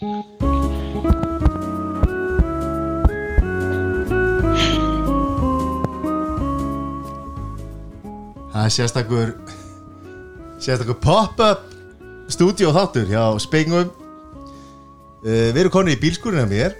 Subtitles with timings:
[0.00, 0.08] Það
[8.62, 9.34] er sérstakur
[10.56, 11.68] sérstakur pop-up
[12.32, 13.92] stúdíu þáttur hjá Spengum.
[15.20, 16.72] Uh, Við erum konið í bílskúrina mér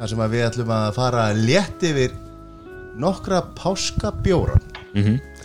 [0.00, 2.18] þar sem við ætlum að fara létt yfir
[2.98, 4.58] nokkra páskabjóra.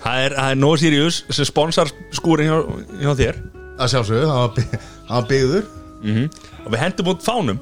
[0.02, 2.58] Það er, það er No Sirius sem sponsar skúrin hjá,
[3.06, 3.44] hjá þér.
[3.78, 5.70] Að sjálfsögðu, hann var,
[6.00, 7.60] var byggður og við hendum út fánum.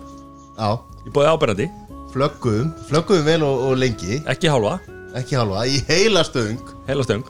[0.57, 0.69] Já,
[1.07, 1.67] í bóði áberandi,
[2.13, 4.21] flögguðum flögguðum vel og, og lengi.
[4.29, 4.77] Ekki hálfa.
[5.17, 6.59] Ekki halva, í heila stöng.
[6.87, 7.23] Heila stöng.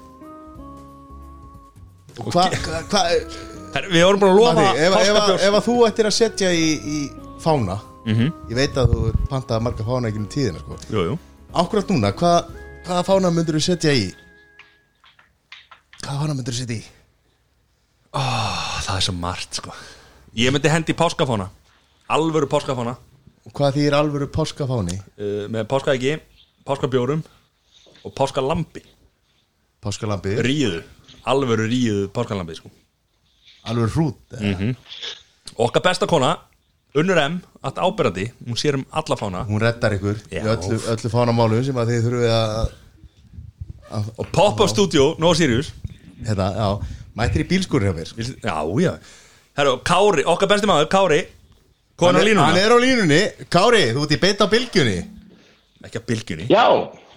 [2.17, 3.03] Og hvað hva, hva,
[3.75, 6.07] Her, Við vorum búin að lofa Matti, ef, ef, ef, páskabjórs ef að þú ættir
[6.09, 6.99] að setja í, í
[7.43, 7.75] fána
[8.07, 10.77] ég veit að þú pantaði marga fána ekki um tíðina sko.
[10.93, 11.17] Jú, jú.
[11.59, 12.47] Akkurat núna, hvað,
[12.87, 14.05] hvaða fána myndur þú setja í?
[15.99, 16.85] Hvaða fána myndur þú setja í?
[18.15, 19.75] Ah, Það er svo margt sko
[20.35, 21.49] Ég myndi hendi páskafána.
[22.09, 22.95] Alvöru páskafána.
[23.53, 24.97] Hvað þýr alvöru páskafáni?
[25.17, 26.17] uh, Með páskaæki,
[26.67, 27.21] páskabjórum
[28.03, 28.81] Og páskalambi
[29.83, 30.81] Páskalambi, Ríðu,
[31.23, 32.67] alvöru ríðu páskalambi sko.
[33.67, 34.73] Alvöru hrút mm
[35.57, 36.33] Okkar besta kona,
[36.93, 39.45] Unnur M Allt áberandi, hún sér um alla fána.
[39.47, 40.43] Hún reddar ykkur í Já.
[40.53, 42.73] öllu, öllu fánamálum sem að þið þurfið að,
[43.95, 45.71] að Og pop-up studio, No Sirius.
[46.27, 46.67] Hérna, já,
[47.15, 48.11] mættir í bílskúrin hjá mér.
[48.19, 48.93] Við- Já, já
[49.57, 51.21] Herru, Kári, okkar besti maður, Kári
[51.97, 54.97] Hann er- línuna Hann er á línunni, Kári, þú ert í beitt á bylgjunni.
[55.87, 56.45] Ekki að bylgjunni.
[56.51, 56.65] Já,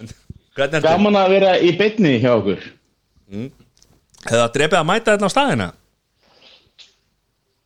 [0.57, 0.87] Hvernig ertu?
[0.87, 2.63] gaman að vera í beinni hjá okkur.
[3.31, 5.67] Hefði það drepið að mæta þetta á staðina?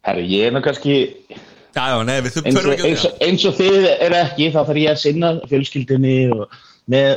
[0.06, 0.98] Herri, ég er nú kannski
[1.76, 4.60] Já, já, nei, við þurfum og, ekki eins, og, eins og þið er ekki þá
[4.62, 6.54] þarf ég að sinna fjölskyldinni og
[6.94, 7.10] með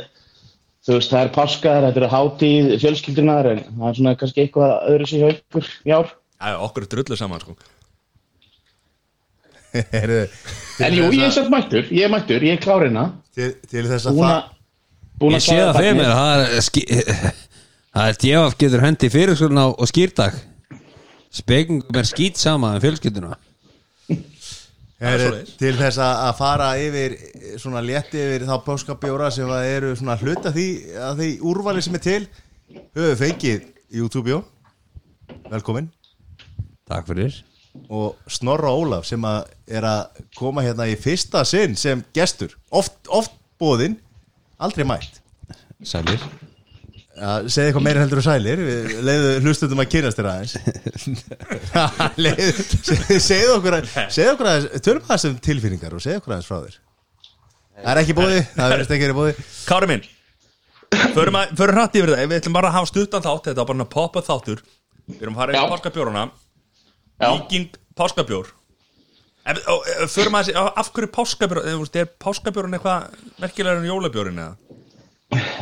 [0.87, 4.73] þú veist, það er páskar, þetta er hátíð fjölskyldunar en það er svona kannski eitthvað
[4.91, 7.57] öðru sig hjá ykkur í ár Já, já, okkur er drullu saman, sko.
[10.79, 13.03] En jú, ég er samt mættur, ég er mættur, ég er klárina
[13.35, 14.55] til, til þess að það
[15.29, 16.53] Ég sé það fyrir mér Það er,
[17.97, 20.39] það er djefaf getur hendi fyrir svona og skýrdag
[21.29, 23.35] Spekingum er skýt sama en fjölskylduna.
[24.99, 25.51] Svoleiðis.
[25.55, 27.13] til þess að fara yfir
[27.61, 30.65] svona létti yfir þá páskabjóra sem að eru svona hluta því
[31.07, 32.23] að því úrvali sem er til
[32.97, 34.41] við fengið YouTube-jó
[35.53, 35.87] velkomin
[36.89, 37.39] Takk fyrir.
[37.93, 42.55] Og Snorra Ólaf sem að er að koma hérna í fyrsta sinn sem gestur.
[42.73, 43.99] Oft, oft bóðinn,
[44.57, 45.21] aldrei mætt.
[45.85, 46.19] Sælir.
[47.19, 48.61] Ja, segðu eitthvað meira heldur og sælir.
[48.63, 50.57] Við leiðu hlustundum að kynast þér aðeins.
[52.25, 52.51] Leiðu,
[53.19, 56.61] segðu okkur að, segðu okkur að tölum aðeins um tilfinningar og segðu okkur aðeins frá
[56.63, 56.79] þér.
[57.79, 59.33] Það er ekki bóði, það verðist ekki verið bóði
[59.69, 60.07] Kári minn
[61.13, 63.67] Förum, að, förum hrætt yfir það, við ætlum bara að hafa stuttan þátt Þetta var
[63.69, 64.63] bara að poppa þáttur.
[65.09, 66.31] Við erum að fara í páskabjóruna Já.
[67.19, 68.47] Viking páskabjór.
[69.49, 71.61] Eh, Förum að af hverju páskabjór
[71.97, 73.09] Er páskabjórun eitthvað
[73.41, 74.55] merkilegur en jólabjórin eða?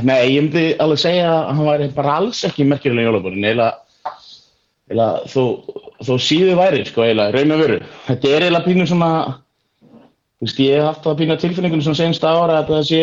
[0.01, 3.73] Nei, ég myndi alveg segja að hann væri bara alls ekki merkjulega jólabúrin eiginlega,
[4.87, 7.79] eiginlega þó, síðu væri, sko, eiginlega, raun og veru.
[8.05, 9.09] Þetta er eiginlega pínu svona
[10.37, 13.01] þú veist, ég hef haft það pínu á tilfinningunum svona sensta ára að það sé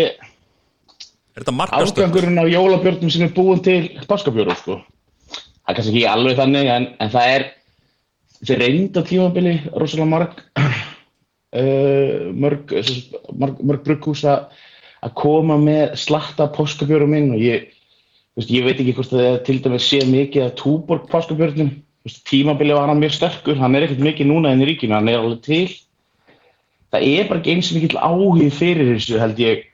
[1.34, 4.78] Er afgangurinn á jólabjörnum sem er búin til páskabjóru, sko.
[5.34, 7.47] Það er kannski ekki alveg þannig en, en það er
[8.41, 12.75] þessi reynd á tímabili rosalega marg uh, mörg,
[13.33, 17.69] mörg, mörg brugghús að koma með slatta páskabjörum inn og ég,
[18.39, 21.75] veist, ég veit ekki hvort það til dæmis sé mikið að túborg páskabjörnum.
[22.28, 25.21] Tímabili var hann mjög sterkur hann er ekkert mikið núna inn í ríkinu, hann er
[25.21, 25.69] alveg til.
[26.93, 29.69] Það er bara ekki eins og mikill áhug fyrir þessu held ég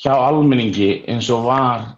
[0.00, 1.88] hjá almenningi eins og var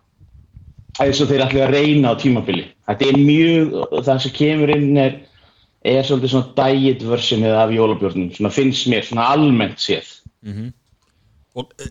[1.00, 4.98] eins og þeir ætli að reyna á tímabili þetta er mjög, það sem kemur inn
[5.00, 5.14] er,
[5.84, 10.10] er svolítið svona diet versionið af jólabjörnum svona finnst mér, svona almennt séð.
[11.58, 11.90] Og eh,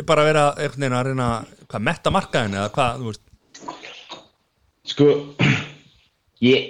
[0.00, 1.28] er bara að vera einhvern veginn að reyna
[1.74, 3.22] Hvað, metta markaðin eða hvað, þú veist?
[4.84, 5.06] Sko,
[6.52, 6.66] ég,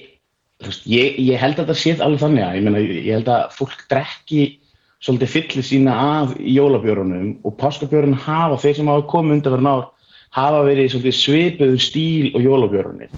[0.62, 3.28] þú veist, ég, ég held að þetta sé alveg þannig að ég, meina, ég held
[3.34, 4.44] að fólk drekki
[5.04, 9.84] svolítið fyllir sína af jólabjörunum og páskabjörun hafa, þeir sem hafa komið undan verið ár,
[10.38, 13.12] hafa verið svolítið svipuðu stíl og jólabjörunir.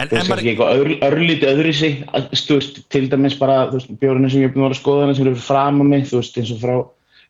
[0.00, 1.98] En, en maður, eitthvað ör, örlítið öðru sig,
[2.32, 3.66] þú veist, til dæmis bara,
[4.00, 6.40] björunir sem ég er búin að skoða hana sem eru fram á mig, þú veist,
[6.40, 6.78] eins og frá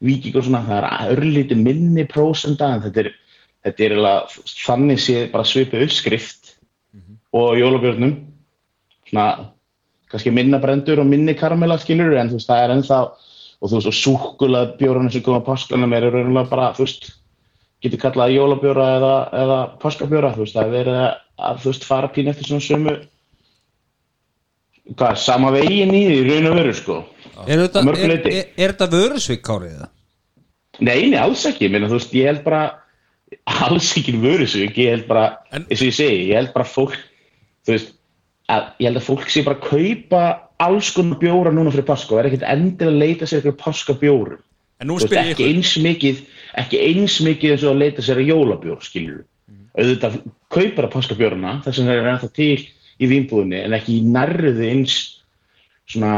[0.01, 3.11] Víking og svona, það er örlítið minni prósenda, en þetta er,
[3.67, 6.55] þetta er veist, þannig sé bara svipuð uppskrift
[7.37, 8.15] og jólabjörnum
[9.11, 9.51] svona
[10.11, 13.01] kannski minna brendur og minni karamella skilur en þú veist það er ennþá
[13.61, 17.11] og þú veist og súkulað bjórunum sem koma á páskanum er raunlega bara þú veist
[17.83, 21.11] getur kallað jólabjóra eða, eða páskabjóra þú veist það er verið að
[21.61, 22.97] þú veist fara pín eftir svona sömu
[24.97, 26.99] hvað, sama veginn í því, raun og veru sko
[27.49, 29.93] Er þetta, er, er, er þetta vörusvík kárið það?
[30.81, 32.61] Nei, nei, alls ekki, meina, þú veist, ég held bara
[33.67, 36.99] alls ekki vörusvík, ég held bara, En- eins og ég segi, ég held bara fólk,
[37.67, 37.95] þú veist,
[38.51, 40.23] að, ég held að fólk sé bara að kaupa
[40.61, 44.39] alls konar bjóra núna fyrir paska og er ekkert endilega að leita sér eitthvað.
[44.81, 46.21] En nú Þú veist, ekki ykkur eins mikið,
[46.61, 49.25] ekki eins mikið eins og að leita sér að jólabjór, skiljur.
[49.79, 50.21] Auðvitað
[50.51, 52.57] kaupar að paska bjórna, þess vegna er ennþá til
[53.01, 54.97] í vínbúðinni, en ekki í nærriði eins
[55.91, 56.15] svona,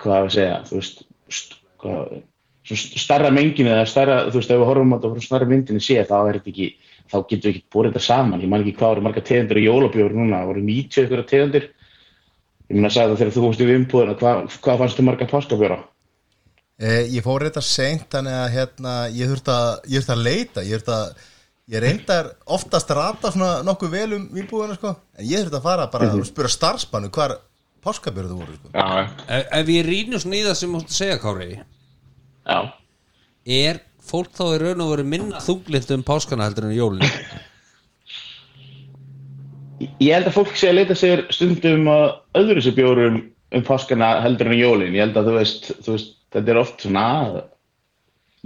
[0.00, 2.20] hvað að segja, þú veist, st hvað,
[2.76, 5.98] starra menginu eða starra, þú veist, ef við horfum á þetta frá starra myndinni sé,
[6.06, 6.68] þá er þetta ekki,
[7.10, 8.42] þá getum við ekki búið þetta saman.
[8.44, 11.70] Ég man ekki hvað eru marga tegundir í jólabjór núna, það voru 90 ykkur tegundir.
[12.70, 15.30] Ég meina að segja það þegar þú fórst í vínbúðina, hvað, hvað fannst þú marga
[15.30, 15.80] paskabjóra?
[16.80, 20.94] Eh, ég fór þetta seint þannig að hérna, ég þurfti að, að leita ég þurfti
[20.96, 21.26] að,
[21.70, 25.86] ég reyndar oftast rata svona nokkuð vel um vínbúðina sko, en ég þurfti að fara
[25.92, 26.20] bara Mhm.
[26.20, 27.36] og spura starfspannu hvar
[27.84, 28.68] páskabjörðu voru sko.
[28.74, 31.60] Já, Ef, ef ég rýnur svona í það sem þú segja kári
[32.46, 32.72] já.
[33.46, 37.10] Er fólk þá í raun og veru minna þunglind um páskana heldur en jólin?
[40.00, 42.06] Ég held að fólk sé að leita sér stundum að
[42.36, 43.20] öðru sér bjórum
[43.56, 44.92] um páskana heldur en jólin.
[44.92, 47.04] Ég held að þú veist, þú veist, þetta er oft svona,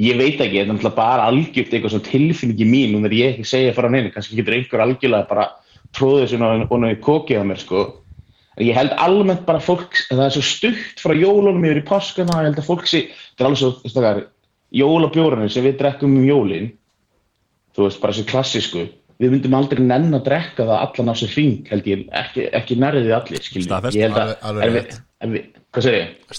[0.00, 3.34] ég veit ekki, þetta er náttúrulega bara algjört eitthvað svona tilfinningi mín, nú er ég
[3.34, 5.44] ekki að segja frá neina, kannski getur einhver algjörlega bara
[5.94, 7.82] tróðið svona og náðu kokið á mér, sko.
[8.54, 12.40] En ég held almennt bara fólk, það er svo stutt frá jólunum yfir í páskana,
[12.42, 13.04] ég held að fólk sé,
[13.34, 14.20] þetta er alveg svo, það er,
[14.74, 16.68] jólabjórunum sem við drekkum um jólin,
[17.74, 18.84] þú veist, bara þessi klassísku
[19.22, 22.78] við myndum aldrei nenn að drekka það allan á sér hring, held ég, ekki, ekki
[22.82, 23.94] nærðið allir, Staðfest.
[23.94, 25.46] ég held að, Alveg- alveg?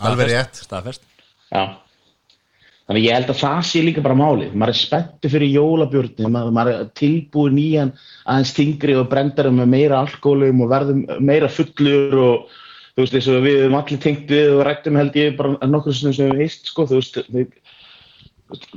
[0.03, 0.59] Alveg rétt.
[0.67, 1.07] Staðfest
[1.55, 1.84] Já
[2.85, 4.53] þannig ég held að það sé líka bara málið.
[4.53, 7.93] Maður er spenntu fyrir jólabjörnum maður, maður er tilbúið nýjan
[8.25, 12.59] aðeins þingri og brendarum með meira alkoholum og verðum meira fullur og
[12.95, 15.97] þú veist eins og við höfum allir tengt við og rættum held ég bara nokkur
[15.97, 17.49] sem við heist sko, þú veist við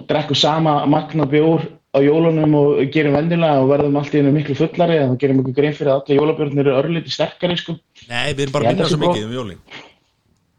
[0.08, 4.56] drekkum sama magna bjór á jólunum og gerum vendilega og verðum allt í hennu miklu
[4.56, 7.76] fullari en þá gerum við grein fyrir að allir jólabjörnir eru örlítið sterkari sko.
[8.08, 9.60] Nei, við erum bara að að svo mikið um jólin.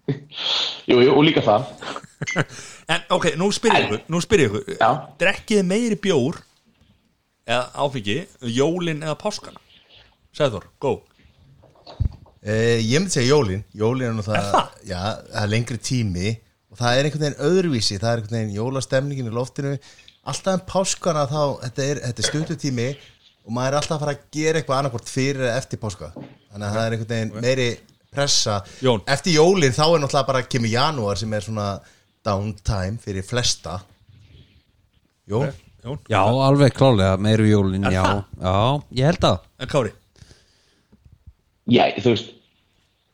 [0.89, 1.67] Jú, jú, og líka það
[2.93, 4.79] En ok, nú spyr ég ykkur, nú spyr ég ykkur.
[5.21, 6.41] Drekkið þið meiri bjór
[7.49, 8.17] eða áfengi,
[8.55, 9.61] jólin eða páskana?
[10.35, 10.99] Sæður, go.
[12.39, 13.63] Eh, ég myndi segja jólin.
[13.75, 14.53] Jólin er nú það,
[14.87, 16.35] já, það er lengri tími
[16.69, 17.99] og það er einhvern veginn öðruvísi.
[17.99, 19.75] Það er einhvern veginn jólastemningin í loftinu.
[20.29, 22.89] Alltaf en páskana þá þetta er, þetta er stundu tími
[23.47, 26.11] og maður er alltaf að fara að gera eitthvað annarkvort fyrir eða eftir páska.
[26.15, 27.69] Þannig að það er einhvern veginn meiri
[28.13, 28.59] pressa.
[28.81, 29.03] Jón.
[29.09, 31.67] eftir jólin þá er náttúrulega bara kemur janúar sem er svona
[32.29, 33.79] downtime fyrir flesta.
[35.29, 35.51] Jón?
[35.83, 38.03] Jón, Já, alveg klálega, meiru jólin, já?
[38.41, 38.55] Já,
[38.99, 39.93] ég held að en Kári?
[41.69, 42.33] Já, þú veist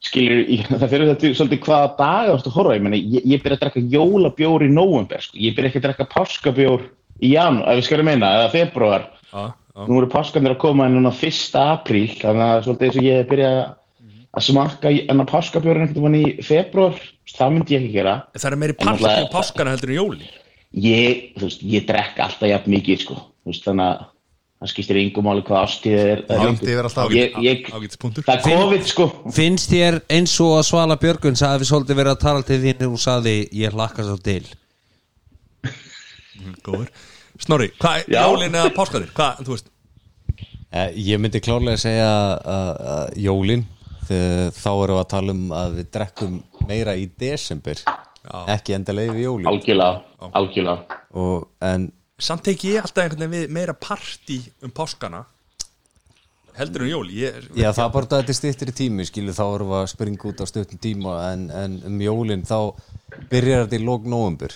[0.06, 3.44] skilur, ég, það fyrir þetta svolítið hvaða þú ert að horfa, ég meni, ég, ég
[3.44, 6.88] byrja að drekka jólabjór í nóvember, sko, ég byrja ekki að drekka páskabjór
[7.22, 9.42] í janúar, ef við skilum meina, eða februar, Já,
[9.76, 9.86] já.
[9.90, 11.40] Nú eru páskanir að koma en núna 1.
[11.60, 13.66] apríl, þannig að svolítið eins og ég byrja að
[14.42, 16.98] smakka enna páskabjórin einhvern veginn í februar,
[17.36, 20.26] það myndi ég ekki gera, Það er meiri náttúrulega- um páskana heldur en jólin.
[20.76, 24.06] Ég, þú veist, ég drekka alltaf jafn mikið, sko, þú veist, þannig að
[24.62, 27.10] það skiptir yngum máli hvað ástíð er, er Langt yfir alltaf.
[27.12, 28.24] ég, ég, Ágætis punktur.
[28.24, 32.12] það er COVID, sko, Finnst þér eins og að Svala Björgun sagði við svolítið verið
[32.16, 34.44] að tala til þín og hún sagði ég hlakka svo til.
[36.66, 36.90] Góður.
[37.40, 39.10] Snorri, hvað, jólin eða páskanir?
[39.16, 39.72] Hvað, þú veist.
[40.76, 42.08] Eh, Ég myndi klárlega segja
[42.44, 43.66] að, að jólin
[44.10, 47.82] þá erum við að tala um að við drekkum meira í desember
[48.50, 49.48] ekki endilega yfir jólin.
[49.52, 51.00] Algjörlega, algjörlega.
[51.14, 55.26] og, en Samt teki ég alltaf einhvern veginn við meira parti um páskana
[56.56, 57.10] heldur en jól.
[57.12, 59.80] Ég, já það er bara að þetta er stýttir í tími skilu þá erum við
[59.82, 62.60] að springa út á stuttum tíma en, en um jólin þá
[63.32, 64.56] byrjar þetta í lók nóvembur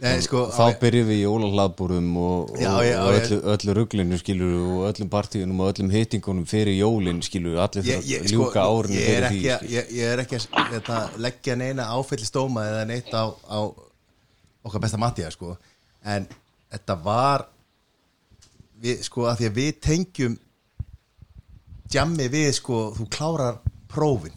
[0.00, 4.18] Nei, sko, þá byrjum við í jólahlaðbúrum og, Já, og, já, og öllu, öllu ruglinu
[4.18, 8.38] skilur og öllum partíunum og öllum hittingunum fyrir jólin skilur allir ég, ég, að sko,
[8.46, 11.56] ljúka árinu ég er fyrir ekki, því að- ég, ég er ekki að hérna, leggja
[11.60, 13.58] neina áfællistóma eða neitt á, á
[14.64, 15.56] okkar besta Mattia sko.
[16.04, 16.26] en
[16.72, 17.46] þetta var
[18.80, 20.38] við, sko, að því að við tengjum
[21.92, 24.32] djammi við sko, þú klárar prófin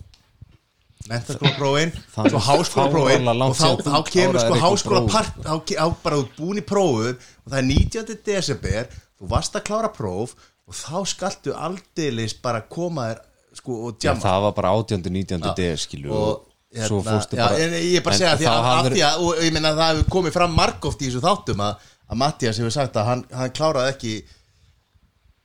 [1.12, 6.62] er svo háskólaprófin og þá, þá kemur sko háskólapart þá, ke- þá bara ert búin
[6.62, 8.16] í prófum og það er 19.
[8.26, 8.88] desember
[9.22, 10.36] þú varst að klára próf
[10.68, 13.22] og þá skaltu aldeilis bara koma þér
[13.62, 15.10] sko og Já, djamma það var bara 18.
[15.12, 15.42] 19.
[15.44, 15.54] Já.
[15.58, 18.46] des skilu og svo hérna, fórstu já, bara en ég er bara að segja því
[18.48, 21.24] að, að því að og ég meina að það hefur komið fram margóft í þessu
[21.26, 24.14] þáttum að, að Mattias hefur sagt að hann, hann kláraði ekki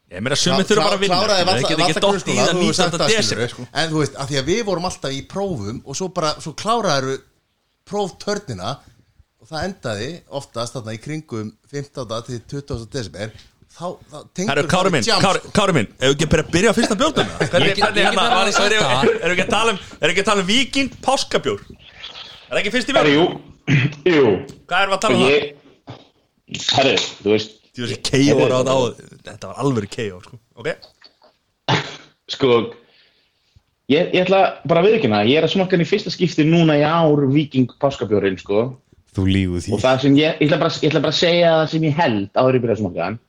[0.06, 2.76] Ég meina sumir þurfa bara að vinna geta valla ekki dótt í það þú hefur
[2.78, 3.00] sagt 19.
[3.00, 3.48] það, desember skilurðu.
[3.54, 3.64] sko.
[3.82, 6.52] en þú veist, af því að við vorum alltaf í prófum og svo bara, svo
[6.60, 7.16] kláraði
[7.90, 8.70] próftörnina
[9.42, 10.08] og það endaði
[10.40, 12.14] oftast þarna í kringum 15.
[12.28, 12.86] til 20.
[12.94, 13.34] desember
[13.76, 16.70] þá, þá tengdur Herru, Kári minn, Kári, Kári minn Ef við ekki bara að byrja
[16.70, 19.10] á fyrsta bjórnum hérna Erum það.
[19.18, 21.66] við ekki að tala um Erum við ekki að tala um Viking Páskabjór
[22.46, 23.10] Er ekki fyrst í verð?
[23.14, 23.26] jú,
[24.16, 24.24] jú
[24.70, 25.52] Hvað erum við að tala um það?
[26.76, 28.80] Herri, þú veist Þú veist, KO var á þetta á
[29.28, 30.40] Þetta var alveg KO, sko.
[30.56, 30.72] Ok?
[32.34, 32.50] Sko
[33.92, 36.78] ég, ég ætla bara að viðkynna ég er að smakka hann í fyrsta skipti núna
[36.80, 38.66] í ár Viking páskabjórin sko.
[39.16, 39.76] Þú lígu því.
[39.76, 42.00] Og það sem ég, ég ætla bara, ég ætla bara að segja það sem ég
[42.00, 43.20] held áður ég byrja að smakka hann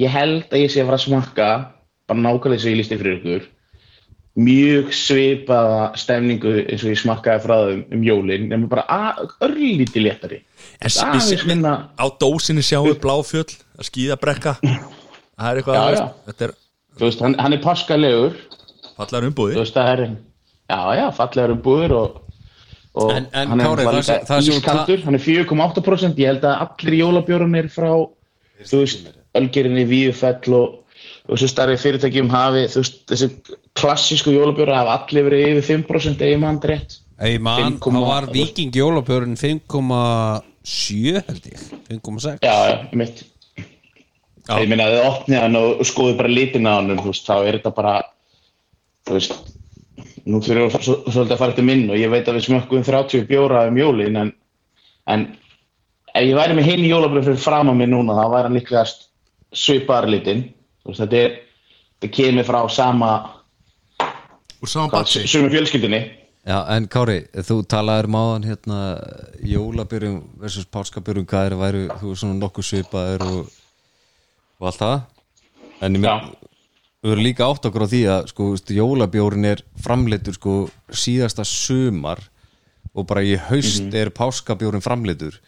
[0.00, 1.48] ég held að ég sé að fara að smakka
[2.08, 3.48] bara nákvæmlega sem ég lísti fyrir ykkur
[4.38, 10.06] mjög svipaða stemningu eins og ég smakkaði frá þeim um jólin nema bara að- örlítið
[10.06, 10.38] léttari.
[10.80, 15.94] En aðeins minna Á dósinni sjáum við bláfjöll Að skýða brekka Það er eitthvað Já,
[15.98, 16.08] já.
[16.26, 16.52] Þetta er
[17.02, 18.34] veist, hann, hann er páskalegur
[18.96, 20.02] fallar þú umbúði veist, það er
[20.70, 22.20] já, já, fallegar um búður og,
[22.94, 25.04] og En- en hann er bara það það ískaldur.
[25.04, 27.90] Hann er 4,8% ég held að allir jólabjórunir frá
[28.64, 30.81] þú veist, Ölgerinni, Víðufell og,
[31.26, 33.28] og þessu starfi fyrirtækjum hafi veist, þessi
[33.78, 37.92] klassísku jólabjóra hafa allir verið yfir 5% ef ég mann rétt Ei mann, 5,8.
[37.94, 43.22] það var Viking jólabjörn 5,7 held ég 5,6 já, ég mitt
[44.42, 44.56] Já.
[44.58, 47.72] ég minna að þið opnið hann og skoðið bara litin á hann þá er þetta
[47.76, 47.92] bara
[49.06, 49.36] þú veist
[50.26, 52.82] nú fyrir við svo, svolítið að fara til minn og ég veit að við smökkum
[52.86, 54.32] 30 bjóra um jólin en,
[55.06, 55.28] en
[56.10, 58.58] ef ég væri með heim jólabröð fyrir fram á mig núna þá væri hann
[60.10, 61.38] litin þú veist, þetta er
[62.00, 63.12] þetta kemur frá sama
[64.62, 66.02] úr saman batsi sömu fjölskyldinni
[66.42, 68.78] Já, en Kári, þú talaðir um áðan hérna
[69.46, 73.52] jólabyrjum versus páskabyrjum hvað er að væru, þú er svona nokkuð svipaðir og,
[74.58, 74.96] og allt það.
[75.86, 76.24] En ég með
[77.02, 80.56] við erum líka átt okkur á því að sko, jólabjórin er framleitur sko,
[80.90, 82.24] síðasta sumar
[82.90, 83.94] og bara í haust Mhm.
[84.02, 85.38] er páskabjórin framleitur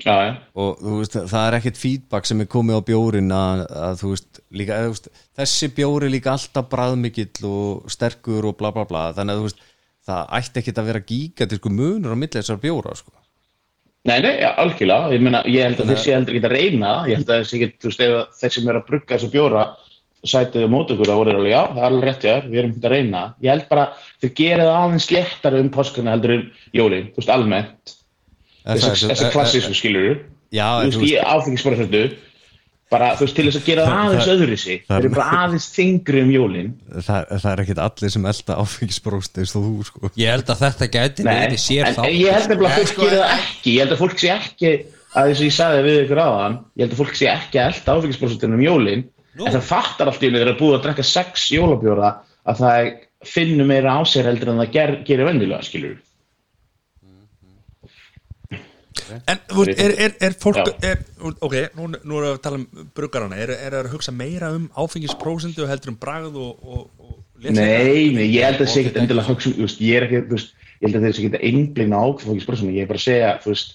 [0.00, 4.04] já, já, og veist, það er ekkert feedback sem er komið á bjórin að, að
[4.08, 9.08] veist, líka, veist, þessi bjóri líka alltaf bræðmikill og sterkur og bla bla bla.
[9.16, 9.60] Þannig að
[10.08, 13.12] það ætti ekkert að vera gigantísku munur á milli þessar bjóra sko.
[14.02, 16.92] Nei, nei, já, algjörlega, ég meina, ég held að þeir sé heldur ekki að reyna.
[17.06, 18.08] Ég held að þessi
[18.40, 19.66] þeir sem er að brugga þessu bjóra
[20.26, 22.72] sætið á mót okkur, það voru alveg, já, það er alveg rétt, já, við erum
[22.72, 23.22] ekki að reyna.
[23.42, 23.86] Ég held bara,
[24.22, 26.44] þeir gera það aðeins léttara um páskana heldur um
[26.78, 27.94] jólin, þú veist, almennt,
[28.66, 30.20] þessi klassísku skilur
[30.52, 32.00] Já, þú veist, þú í áfengisbröðsöldu,
[32.92, 35.14] bara, þú veist, til þess að gera það aðeins öðru sig, það er- þeir eru
[35.16, 36.68] bara aðeins þingri um jólin.
[36.92, 40.10] það, það er ekkert allir sem elda áfengisbróst eins og þú sko.
[40.20, 43.38] Ég held að þetta gæti verið sér þá ég held að fólk sko, gera það
[43.38, 43.72] ekki.
[43.72, 44.72] Ég held að fólk sé ekki
[45.12, 47.72] að þess að ég sagði við ykkur áðan ég held að fólk sé ekki að
[47.72, 49.04] elda áfengisbrósutinu um jólin.
[49.40, 52.12] En það fattar allt í henni þegar það er búið að drekka sex jólabjóra
[52.44, 52.92] að það
[53.24, 55.96] finnur meira á sér heldur en það ger, gerir vendilega skilur
[59.30, 59.40] En
[59.72, 61.02] er, er, er fólk er,
[61.40, 63.38] Ok, nú, nú erum við að tala um bruggarana.
[63.40, 67.18] Er, er það að hugsa meira um áfengisprósentu heldur um bragð og, og, og?
[67.42, 70.36] Nei, nei, ég held að það sé ekkert endilega hugsa um, ég er ekki, þú
[70.36, 73.06] veist, ég held að þeir sé ekki að einblina á áfengisbrósutinu, ég er bara að
[73.08, 73.72] segja, þú veist,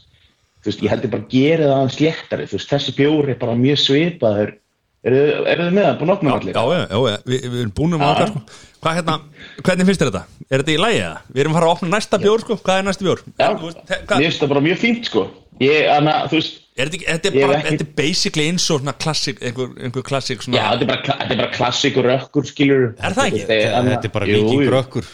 [0.61, 3.41] þú veist, ég held að bara gera það aðeins léttari, þú veist, þessi bjóri er
[3.41, 4.53] bara mjög svipaður,
[5.07, 5.19] eru
[5.51, 6.55] er þið með það, búin að opna Já, allir?
[6.55, 8.43] já, já, já, við, við erum búin um okkar sko.
[8.77, 9.17] Hvað hérna,
[9.63, 10.23] hvernig finnst þér þetta?
[10.51, 11.17] Er þetta í lagi eða?
[11.33, 13.21] Við erum að fara að opna næsta bjór sko, hvað er næsta bjór?
[13.27, 13.75] Já, mér
[14.07, 15.23] hvað- finnst það bara mjög fínt sko.
[15.59, 18.81] Ég, anna, þú veist Er þetta ekki, þetta er bara, þetta er basically eins og
[18.83, 22.45] svona klassik, einhver, einhver klassik Já, svona þetta er bara, þetta er bara klassíkur rökkur
[22.45, 23.39] skilur Er það ekki?
[23.49, 25.07] þetta er bara mikið grökkur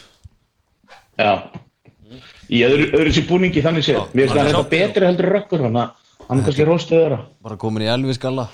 [1.23, 1.31] Já.
[2.51, 4.01] Í öðru, öðru sér búningi þannig séð.
[4.11, 4.57] Mér finnst Já, það já.
[4.57, 7.19] þetta betri heldur rökkur Þannig að hann er kannski róstuð þeirra.
[7.47, 8.49] Bara komin í elvi skalla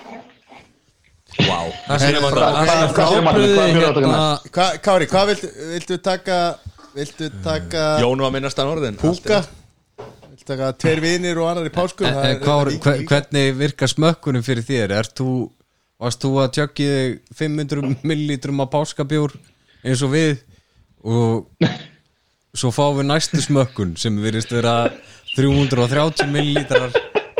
[1.39, 2.03] Wow Það
[2.95, 3.13] hvað-
[3.75, 4.23] hérna?
[4.49, 6.39] Hva, Kári, hvað viltu, taka
[6.95, 9.43] viltu taka Jón var minnast að orðin púka?
[10.29, 12.09] Viltu taka tveir vinir og annar í páskum?
[12.09, 14.95] Er- er hvernig virkar smökkunum fyrir þér?
[15.99, 19.33] Varst þú að þig 500 millilítrum af páskabjór
[19.83, 20.37] eins og við
[21.03, 21.47] og
[22.55, 24.89] svo fáum við næstu smökkun sem virðist vera
[25.35, 26.95] 330 millilítrar af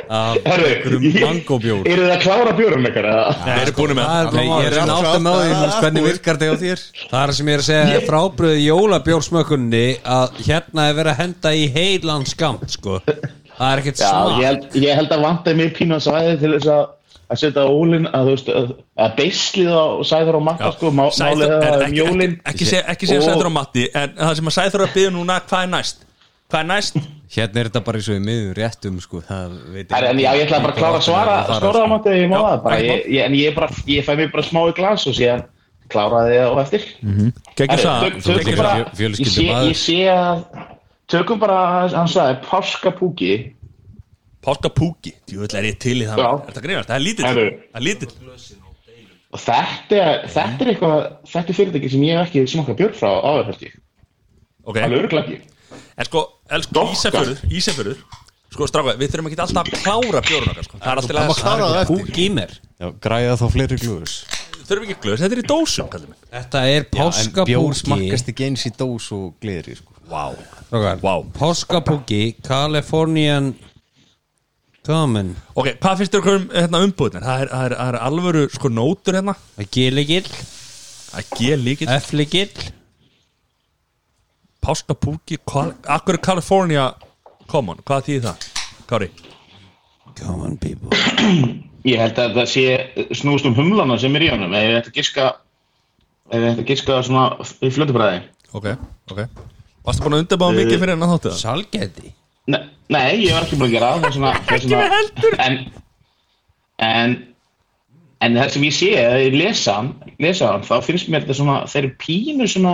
[0.09, 3.09] einhverjum mangóbjór Eru það að klára björn ekkert?
[3.45, 5.65] Nei, erum búin með Það er ég er Það að klárt, með á því það
[5.65, 6.85] er hvernig virkar þetta á þér.
[7.01, 9.83] Það er sem ég er að segja frábröði jólabjórsmökkunni
[10.17, 13.01] að hérna er verið að henda í heilan skamt sko.
[13.59, 16.39] Það er ekkert Já, smá ég held, ég held að vantaði mig pínu að svæði
[16.41, 16.87] til þess að
[17.29, 18.69] að setja ólinn að að,
[19.05, 23.09] að beislið á sæður og matta sko má, það er, um ekki, ekki, ekki, ekki
[23.11, 26.07] segja Sæður og Matti en það sem að Sæður að byggja núna, hvað er næst?
[26.49, 26.95] Hvað er næst?
[27.29, 30.29] Hérna er þetta bara eins og í miðum réttum sko Það veit Herri, En já,
[30.33, 32.79] ég ætla bara að klára að svara Skóra á mátu, ég má Já, það bara,
[32.81, 35.43] ég, ég, En ég, bara, ég fæ mér bara smá í glas og síðan
[35.89, 36.83] kláraði það á eftir.
[37.57, 37.85] Gekki Herri,
[38.57, 39.21] það
[39.69, 40.41] Ég sé, ég að
[41.09, 43.31] Tökum bara, hann sagði, páskapúki.
[44.45, 46.21] Páska púki Jú, er ég til í það.
[46.49, 46.89] Er það grínast?
[46.89, 47.25] Það er lítill.
[47.29, 47.45] Herru.
[47.73, 48.11] Það er lítill.
[49.29, 52.95] Og þetta, er- þetta er eitthvað Þetta er fyrirtæki sem ég hef ekki smakað björn
[52.97, 53.73] frá áður held ég.
[54.65, 54.77] Ok.
[54.85, 55.41] Alveg örglega ekki
[55.99, 56.25] En sko.
[56.95, 58.01] Ísafjörður Ísafjörður
[58.49, 60.79] Sko, stráka, við þurfum ekki alltaf að klára bjórun okkar sko.
[60.81, 64.15] Það er alltaf má klára það eftir Já, græða þá fleiri glúðus
[64.69, 65.91] Þurfum ekki glöðs, þetta er í dósum,
[66.33, 69.95] Þetta er En bjór páskapúki smakkast ekki eins í dós og gleðri sko.
[70.09, 71.13] Strákar, Vá.
[71.37, 73.53] Páskapúki Californian
[74.85, 75.35] Common.
[75.53, 77.25] Ok, hvað finnst þér um hérna, umbúðnir?
[77.25, 79.35] Það er, það, er, það er alvöru sko nótur hérna.
[79.69, 80.29] G-legill
[81.09, 82.78] Það er G-líkill F-legill Páska
[84.61, 85.37] púki
[85.87, 86.93] Akkur er California?
[87.49, 88.47] Common, hvað þýðir það?
[88.89, 89.09] Kári?
[90.19, 90.89] Common people.
[91.87, 92.63] Ég held að það sé
[93.15, 95.27] snúst um humlana sem er í honum Ef ég ætti að giska
[96.29, 98.19] Ef ég ætti að giska svona í flöndubræði
[98.57, 98.67] Ok,
[99.13, 99.21] ok.
[99.85, 101.39] Varstu búin að undirbáða mikið fyrir hennan þáttu það?
[101.39, 102.13] Salgæti
[102.49, 102.61] Nei,
[102.91, 105.59] nei, ég var ekki búin að gera það, svona, er svona, heldur En
[106.89, 107.17] En
[108.19, 111.39] En það sem ég sé, ef ég lesa hann Lesa hann, þá finnst mér þetta
[111.39, 112.73] svona Þeir eru pínu svona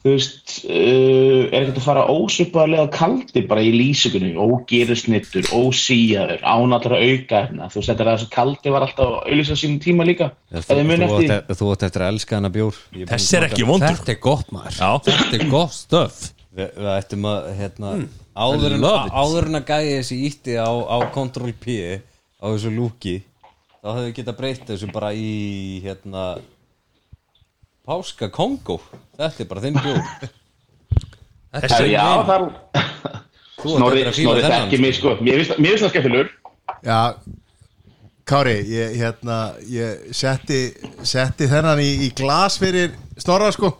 [0.00, 7.00] Þú veist uh, Er ekkert að fara ósvipaðlega kaldir Bara í lýsingunni, ógerusnittur Ósíjaður, ánallra
[7.00, 7.68] auka hérna.
[7.68, 10.30] Þú veist, þetta er það sem kaldi var alltaf að auðlýsa sínum tíma líka.
[10.50, 12.82] Þú, eftir átt, þú átt eftir að elska hana bjór.
[12.96, 13.98] Ég er er að ekki vondur.
[14.00, 14.78] Þetta er gott maður.
[14.80, 14.90] Já.
[15.10, 16.20] Þetta er gott stöf.
[16.56, 18.20] Við, ættum að hérna, it.
[18.34, 21.76] áður en að gæja þessi ítti á, á Ctrl P
[22.40, 23.20] á þessu lúki
[23.80, 26.24] þá hefðu við getað breytt þessu bara í hérna
[27.86, 28.80] Páska Kongo
[29.18, 30.02] þetta er bara þinn bjór.
[31.50, 32.44] Þetta er Já, þar
[33.60, 35.16] Snorri, Snorri þekki mig sko.
[35.18, 36.28] Mér finnst það skemmtilegur.
[36.86, 37.00] Já,
[38.30, 40.60] Kári, ég, hérna, ég setti,
[41.02, 43.72] setti þennan í, í glas fyrir Snorra, sko.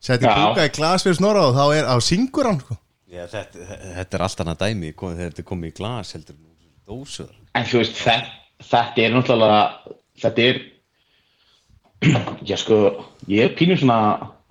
[0.00, 0.36] Setti Já.
[0.38, 2.78] búka í glas fyrir Snorra og þá er á syngur hann, sko.
[3.10, 3.66] Já, þetta,
[3.96, 4.92] þetta er allt annað dæmi.
[4.94, 6.44] Þetta er komið í glas heldur en
[6.86, 7.32] dósur.
[7.58, 8.36] En þú veist, þetta,
[8.70, 10.62] þetta er náttúrulega, þetta er,
[12.48, 12.80] já sko,
[13.30, 14.00] ég er pínu svona,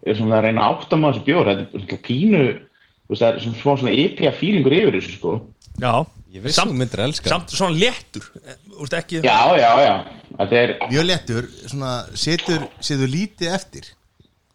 [0.06, 3.24] er svona að reyna að átta maður þessu bjór, þetta er svona pínu, þú veist,
[3.24, 5.36] það er svona smá svona IPA feelingur yfir þessu sko.
[5.80, 5.94] Já.
[6.30, 9.70] Ég vissi þú myndir að elska Samt svona léttur eh, Þú veist ekki Já, já,
[9.82, 9.94] já,
[10.36, 13.88] þetta er, Mjög lettur, svona, setur, setur lítið eftir.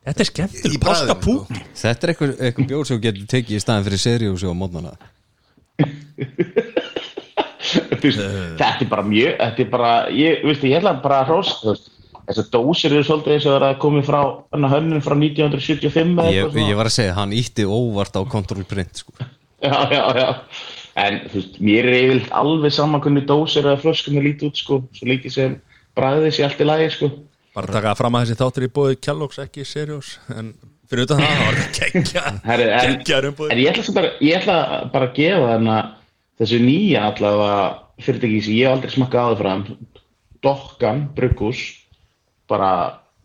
[0.05, 1.73] Þetta er skemmtur Páska púki sko.
[1.81, 4.95] Þetta er eitthvað, eitthvað bjór sem getur tekið í staðin fyrir seriósi á mótnana.
[8.05, 11.57] Þetta er bara mjög, þetta er bara, ég, þú veist, ég ætla bara að hrósa,
[11.63, 11.94] þú veist,
[12.29, 14.21] þessar dósir eru svolítið eins og það er að komið frá,
[14.55, 18.65] hana hönnun frá 1975 eða ég, ég var að segja, hann ítti óvart á Ctrl
[18.69, 19.17] Print sko.
[19.65, 20.29] Já, já, já.
[21.01, 24.59] En þú veist, mér er yfirleitt alveg saman hvernig dósir eða flöskum er lítið út,
[24.61, 25.55] sko, svo líkið sem
[25.97, 27.09] bræðið sé allt í lagi, sko.
[27.55, 30.53] Bara að taka fram að þessi þáttur í bóði Kellogg's ekki seriós En
[30.91, 34.39] fyrir utan það, það var þetta geggja Herri, en, Geggjaður en ég ætla, bara, ég
[34.41, 34.59] ætla
[34.93, 35.79] bara að gefa þarna
[36.43, 37.59] þessu nýja allavega
[38.05, 39.65] fyrirtæki sem ég aldrei smakkað áður fram
[40.45, 41.63] Dokkan, Brugghús
[42.51, 42.71] bara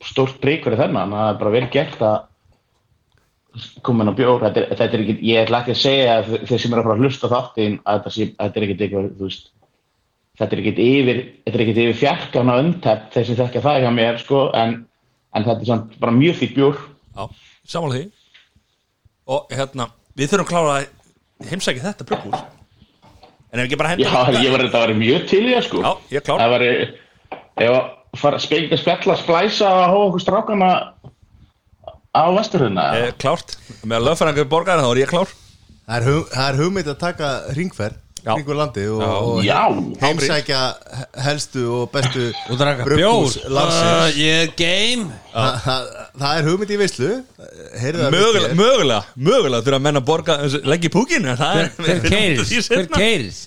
[0.06, 2.18] stórt breyk fyrir þennan það er bara vel gert að
[3.84, 4.44] koma inn á bjór.
[4.46, 6.88] Þetta er, þetta er ekki, ég ætla ekki að segja að þeir sem eru að
[6.88, 9.50] fara að hlusta á þáttin að þetta, sé, þetta er ekkit eitthvað veist
[10.40, 11.18] þetta er ekkit yfir,
[11.50, 14.78] er yfir fjarkana öntepp þeir sem þekkja það hjá mér sko, en,
[15.36, 16.80] en þetta er samt bara mjög fýtt bjór.
[17.18, 17.26] Já,
[17.74, 18.14] samanlega því.
[19.36, 22.48] Og hérna, við þurfum að klára að heimsækja þetta brugghús
[23.50, 25.64] En ef ekki bara henda Já, ég var þetta að vera mjög til í það
[25.66, 25.80] sko.
[25.82, 26.42] Já, ég klár.
[26.42, 26.66] Það var,
[27.66, 27.80] ef að
[28.18, 30.72] fara að spjalla, splæsa hóa okkur strákana
[32.16, 32.86] á vesturhuna.
[32.98, 35.34] Eh, Klárt, með að lögfærangur borgar þá er ég klár.
[35.90, 38.34] Það er, er hugmynd að taka ringferð Já.
[38.36, 39.38] kringur landi og, og
[40.02, 40.58] heimsækja
[41.24, 43.54] helstu og bestu Og draka brugghús bjór.
[43.56, 43.94] landsins.
[43.96, 45.06] uh, Ég er game.
[45.32, 45.86] Þa, það,
[46.20, 47.12] það er hugmynd í veislu.
[47.80, 50.38] Heyrðu það Mögulega, mögulega, mögulega þurfa að menna að borga
[50.74, 51.62] leggja í púkinu Það?
[51.64, 53.40] Er Hver keiris?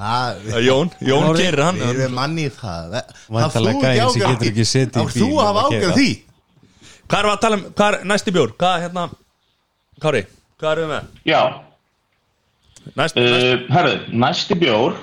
[0.00, 0.50] Keiris?
[0.50, 1.76] Það- Eh, Jón, Jón keirir hann.
[1.80, 2.94] Við erum manni í það.
[2.96, 6.10] Það Væntanlega gæinn sem getur ekki setið í Þú bíl að hafa ágjörð því?
[7.10, 8.52] Hvað erum við að tala um, hvað er næsti bjór?
[8.60, 9.04] Hvað er hérna,
[10.00, 10.22] Kári,
[10.60, 11.04] hvað erum við með?
[11.28, 11.42] já.
[12.96, 14.94] Næst, næst uh, Herðu, næsti bjór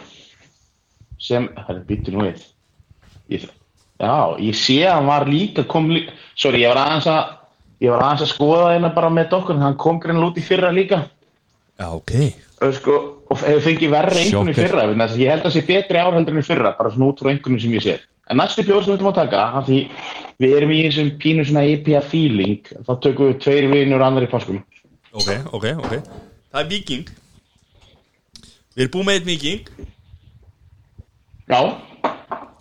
[1.22, 2.46] sem, herðu, býttu nú við.
[3.34, 3.46] Ég,
[3.98, 7.32] Já, ég sé að hann var líka kom líka, sorry, ég var aðeins að
[7.82, 10.70] ég var aðeins að skoða hérna bara með dokkur hann kom greinlega út í fyrra
[10.74, 11.00] líka.
[11.82, 12.14] Já, ok.
[12.62, 12.98] Og sko,
[13.28, 15.64] og hefur fengið verri einhvern í fyrra vegna þess að ég held að það sé
[15.68, 17.98] betri ár heldur en í fyrra bara svona út frá einhvern sem ég sé.
[18.28, 19.82] En næstu bjór sem við ætlum að taka af því
[20.44, 24.28] við erum í þessum pínu svona IPA feeling þá tökum við tveir vinur og annar
[24.28, 24.64] í páskum.
[25.14, 25.94] Ok, ok, ok.
[26.52, 27.14] Það er viking
[28.78, 29.72] Við erum búið með eitt viking
[31.48, 31.62] Já,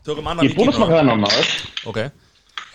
[0.07, 1.51] Tökum annan ég er búin að viking smaka þennan maður.
[1.91, 2.01] Ok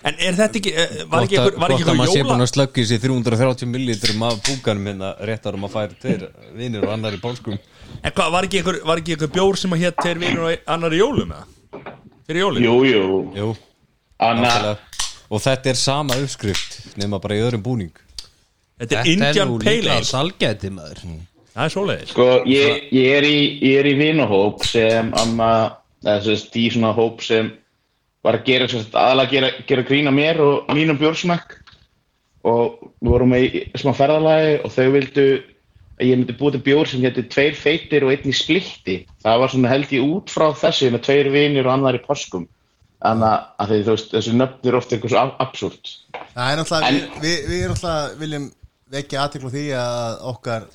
[0.03, 2.85] En er þetta ekki, eh, var ekki einhver, var að- maður sé búin að slöggja
[2.89, 6.23] sér 330 millilitrum af búkanum hérna rétt árum að færa tveir
[6.57, 7.59] vinir og annar í pálskum
[8.03, 10.57] En hvað, var ekki einhver, var ekki einhver bjór sem að hétt Tveir vinur og
[10.73, 11.45] annar í jólum eða?
[12.27, 12.63] Fyrir jólum?
[12.63, 13.03] Jú, jú.
[13.35, 13.49] Jú,
[14.19, 14.77] Anna, nákvæmlega.
[15.29, 17.91] og þetta er sama uppskrift nema bara í öðrum búning.
[18.79, 20.07] Þetta er Þetta er Indian nú Pale Ale.
[20.07, 21.03] salgæti maður.
[21.53, 22.07] Það er svoleiðis.
[22.15, 23.39] Sko, ég, ég er í,
[23.77, 27.51] er í vinahóp sem amma, sérst, í svona hóp sem
[28.25, 31.57] var að gera, aðalega gera, gera grína mér og mínum bjórsmæk
[32.47, 35.25] og við vorum í smá ferðalagi og þau vildu
[36.01, 38.97] að ég myndi búið til bjór sem hétti tveir feitir og einn í splitti.
[39.21, 42.47] Það var svona held ég út frá þessu með tveir vinir og annar í páskum.
[43.01, 45.93] Þannig að því, veist, þessu nöfn er ofta eitthvað svo absúrt.
[46.33, 48.47] Það er náttúrulega, við, við, við erum náttúrulega viljum
[48.91, 50.67] vekja aðtekla því að okkar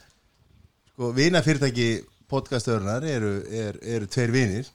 [0.93, 1.89] sko, vinafyrirtæki
[2.31, 4.71] podcastörunar eru, er, eru tveir vinir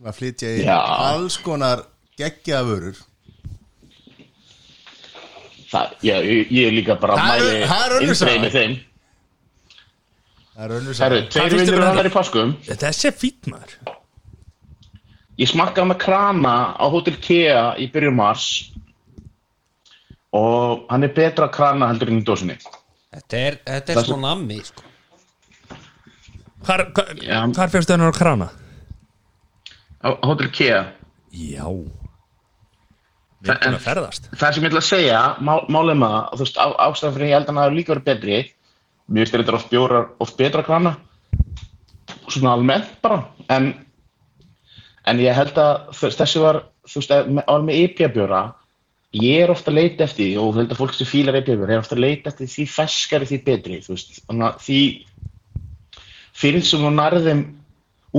[0.00, 0.76] sem að flytja í Já.
[0.80, 1.82] alls konar
[2.16, 2.96] geggjavörur
[5.70, 8.32] það, já, ég, ég er líka bara Það er- mæli það er önnur saga.
[8.32, 8.78] eindregið með þeim
[10.50, 11.28] Það er önnur Herru, saga.
[11.30, 12.10] tveir finnst þér vinir um þetta?
[12.10, 13.76] í páskum Þessi er fýtt maður
[15.40, 18.48] Ég smakkaði með krana á Hotel Kea í byrjun mars
[20.36, 22.54] og hann er betra krana heldur en í dósinni.
[23.10, 24.82] Þetta er, þetta er Það svona nammi sko.
[26.68, 27.40] Hvar, hvar, Já.
[27.56, 28.46] hvar fyrstu hennar á krana?
[30.02, 30.84] Hotel Kea.
[31.32, 31.66] Já.
[33.44, 34.30] Það- að ferðast.
[34.36, 37.52] Það sem ég ætla að segja, má, það, þú veist, ástæðan fyrir ég held að
[37.54, 38.40] hann hafi líka verið betri,
[39.08, 40.96] mér finnst þetta oft bjórar oft betra krana,
[42.28, 43.70] svona almennt bara, en,
[45.06, 48.42] en ég held að veist, þessi var, þú veist, með- á með IPA-bjóra,
[49.12, 51.78] ég er ofta að leita eftir því og held að fólk sem fílar IPA-bjóra er
[51.80, 54.82] ofta að leita eftir því feskari því betri, þú veist, þannig að því
[56.40, 57.42] fyrir sem þú nærðum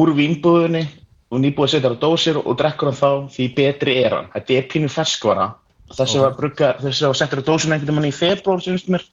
[0.02, 0.88] úr vínbúðinni
[1.32, 4.30] og nýbúið að setja það á dósir og drekkur hann þá því betri er hann.
[4.36, 5.48] Þetta er pínu ferskvara.
[5.96, 9.04] Þessi var brugga, þessi var settur á dósinu einhvern veginn í februar sem, mér,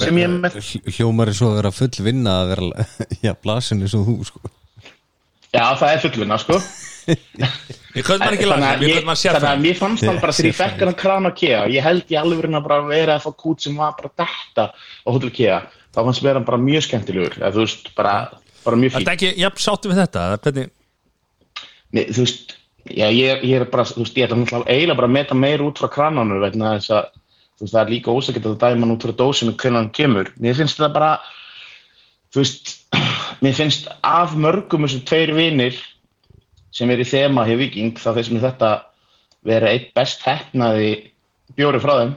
[0.00, 0.58] sem ég er með.
[0.96, 2.86] Hljómar er svo að vera full vinna að vera
[3.26, 4.42] já, blasinu svo þú sko.
[5.52, 6.58] Já, það er fullvinna, sko.
[7.06, 10.32] Við köllum hann ekki að við ég- köllum hann þannig að mér fannst hann bara
[10.34, 13.30] þegar ég fekk hann krana Kea, ég held í alveg að bara vera að fá
[13.44, 15.60] kút sem var bara detta á Hotel Kea,
[15.94, 18.16] þá fannst mér hann bara mjög skemmtilegur, eða þú veist, bara,
[18.66, 18.98] bara mjög
[21.94, 22.56] Nei, þú veist,
[22.88, 25.64] já, ég, ég er bara, þú veist, ég ætla náttúrulega eiginlega bara að meta meir
[25.64, 27.08] út frá krananum vegna þess að,
[27.56, 30.32] þú veist, það er líka ósækjart að dæma hann út frá dósinu hvernig hann kemur.
[30.42, 31.12] Mér finnst þetta bara,
[32.34, 32.74] þú veist,
[33.44, 35.80] mér finnst af mörgum þessum tveir vinir
[36.76, 38.72] sem er í þema hjá Viking, þá finnst mér þetta
[39.46, 40.90] vera eitt best hefnaði
[41.56, 42.16] bjóri frá þeim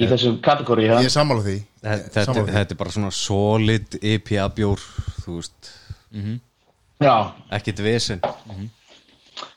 [0.00, 0.88] í þessum kategóri.
[0.88, 2.46] Ég er sammála því þetta, því.
[2.54, 4.82] þetta er bara svona solid IPA bjór
[5.24, 5.72] þú veist,
[6.12, 6.38] Já,
[7.58, 8.20] ekkit vesen.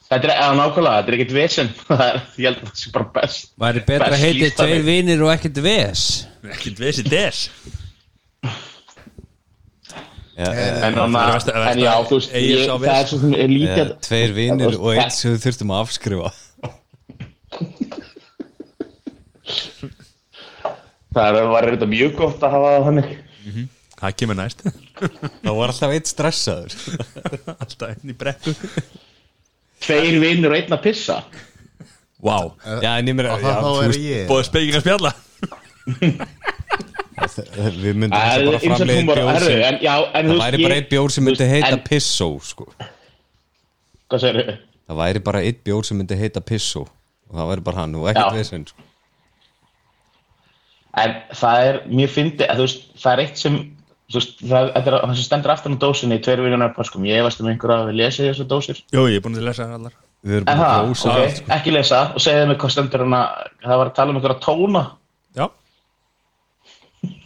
[0.06, 2.92] Þetta er, eða nákvæmlega, þetta er ekkert vesen, Það er- ég held að það sé
[2.94, 3.48] bara best.
[3.64, 4.56] Væri betra best að þannig.
[4.60, 6.04] tveir vinir og ekkert ves?
[6.46, 7.40] Ekkert við þessi des
[10.36, 10.54] ja, En,
[10.84, 13.48] en, það er versta- en já, þú veist, ég, það er svo sem er ja,
[13.56, 16.30] lítið Tveir vinir Já, og einn sem við þurftum að afskrifa.
[21.16, 23.10] Það er- var þetta mjög gott að hafa það þannig
[24.00, 24.64] Það kemur næst.
[25.46, 26.74] Það var alltaf einn stressaður.
[27.64, 28.54] Alltaf einn í brekku.
[29.86, 31.20] Tveir vinnur og einn að pissa.
[32.26, 32.38] Vá,
[32.82, 34.28] Já, en ég það þá þú er ég.
[34.30, 35.12] Búið speking að spjalla
[37.76, 40.78] Við myndum er bara húmor bjór sem en, já, en, þú Það væri ég- bara
[40.80, 42.66] einn bjór sem myndi heita Pissó sko.
[44.10, 44.58] Hvað segir þau?
[44.90, 48.10] Það væri bara einn bjór sem myndi heita Pissó og það væri bara hann og
[48.12, 48.82] ekkert vesen sko.
[50.96, 53.56] En það er, mér fyndi að þú veist, það er eitt sem
[54.14, 57.50] veist, það, er það sem stendur aftan á dósinni í og páskum, ég efast um
[57.50, 58.82] einhverja að við lesi þessu dósir.
[58.94, 59.96] Jú, ég er búin að lesa það allar.
[60.26, 62.00] En bara það, að ok, ekki lesa.
[62.14, 63.22] Og segja mig hvað stendur hana
[63.66, 64.84] það var að tala um einhverja tóna.
[65.38, 65.46] Já.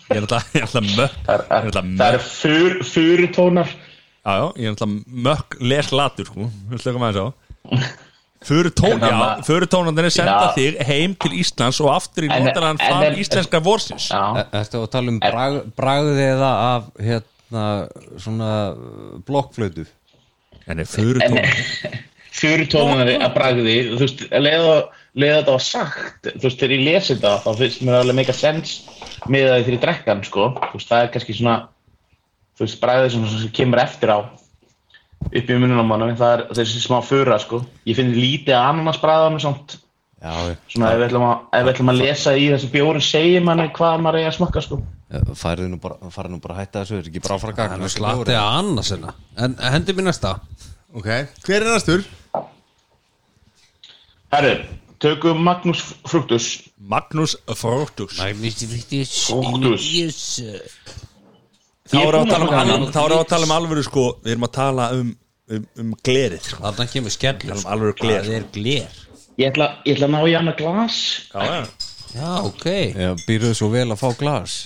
[0.09, 1.19] Ég er alltaf, mökk.
[1.27, 2.27] Það er, er það er mökk.
[2.33, 3.69] fyr, fyrirtónar
[4.19, 4.95] Já, já, ég er alltaf
[5.29, 8.07] mökk les latur sko Við slökum aðeins á
[8.39, 10.51] Fyrir tón, já, fyrir tónandinn senda Já.
[10.55, 12.29] þig heim til Íslands og aftur í
[12.79, 14.05] fam en- íslenska vorsins.
[14.15, 17.65] Er- Ertu að tala um brag, bragðið eða af hérna
[18.17, 18.51] svona
[19.27, 19.83] blokkflötu
[20.69, 21.99] En er fyrir en tón
[22.39, 23.75] fyrirtónar að bragði.
[23.91, 24.73] Þú veist, leiða
[25.19, 26.29] þetta var sagt.
[26.29, 28.75] Þú veist, þegar ég lesi þetta þá finnst mér alveg meika sens
[29.27, 31.55] með það þegar ég drekka hann sko, þú veist, það er kannski svona
[32.55, 34.19] þú veist, bragðið sem, sem kemur eftir á
[35.27, 37.61] upp í mununum á mann það er þessi smá fura sko.
[37.89, 39.79] Ég finn lítið ananasbræðan og svona
[40.19, 43.45] Já, svona ef við ætlum að, ef við ætlum að lesa í þessi bjóri segjum
[43.47, 44.79] manni hvað maður er að smakka sko.
[45.39, 47.79] Færðu nú bara, farið nú bara að hætta þessu Er ekki bara áfram Það er
[47.81, 50.35] nú slatti að annars enna En hendi mér næsta.
[50.93, 51.07] Ok,
[51.47, 52.03] hver er næstur?
[54.29, 54.51] Herru,
[55.01, 58.59] tökum Magnús Fruktus Magnús Fortus Magnús
[59.31, 60.21] Fruktus
[61.89, 63.53] Þá Ég er erum við að búinn tala um, þá erum við að tala um
[63.55, 65.13] alvöru sko Við erum að tala um,
[65.49, 66.59] um, um glerið sko.
[66.65, 68.99] Þarna kemur skellur Það er alveg gler, Það er gler.
[69.39, 70.99] Ég ætla, ég ætla að ná í hana glas.
[71.31, 71.89] Já, já.
[72.09, 72.65] Já, ok.
[72.97, 74.57] Já, býrðu svo vel að fá glas.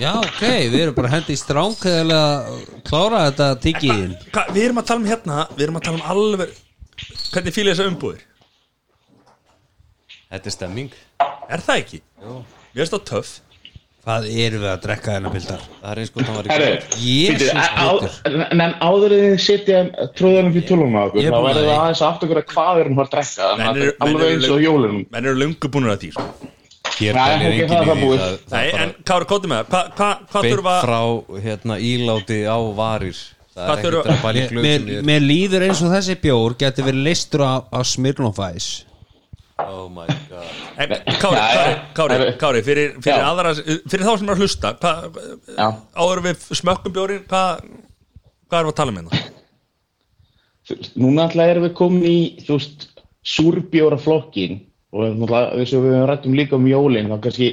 [0.00, 2.22] Já, ok, við erum bara hendi í stráng eða
[2.88, 6.08] klára þetta tíkiðin Hva, Við erum að tala um hérna Við erum að tala um
[6.14, 6.56] alveg
[7.30, 8.24] Hvernig fýlir þessa umbúðir?
[10.30, 10.90] Þetta er stemming.
[11.50, 12.00] Er það ekki?
[12.22, 12.34] Jú.
[12.70, 13.30] Mér finnst það töff
[14.00, 15.64] Hvað erum við að drekka þennan pildar?
[15.80, 16.68] Það er eins og það var ekki
[17.60, 18.00] á-
[18.64, 19.80] en áður en þið sitja
[20.16, 21.68] tróðanum fyrir tölunum á okkur er þá að verður því.
[21.70, 24.22] það aðeins aftur okkur að hvað við erum að að drekka að eru- er alveg
[24.24, 26.24] eru- eins og jólunum Menn eru löngu búinir að sko.
[27.00, 29.68] Er er en Kári, kóttu með.
[29.70, 31.00] Það þurfa frá
[31.44, 33.16] hérna, íláti á varir.
[33.56, 37.64] Er að Mér, líður eins og þessi bjór geti verið listur á,
[38.56, 38.84] Ice
[39.68, 40.48] Oh my god
[40.80, 41.76] en, Kári, Kári, já.
[41.96, 42.32] Kári, Herru.
[42.40, 45.20] Kári fyrir, fyrir, aðra, fyrir þá sem er að hlusta hvað,
[45.56, 45.68] Já.
[45.94, 47.62] Áður við smökkum bjórin Hvað
[48.50, 49.22] hva erum við að tala um hérna?
[50.70, 52.86] Veist, núna alltaf erum við komin í þú veist,
[53.26, 57.50] súrbjóra flokkin og náttúrulega þess að við höfum rættum líka um jólin þá kannski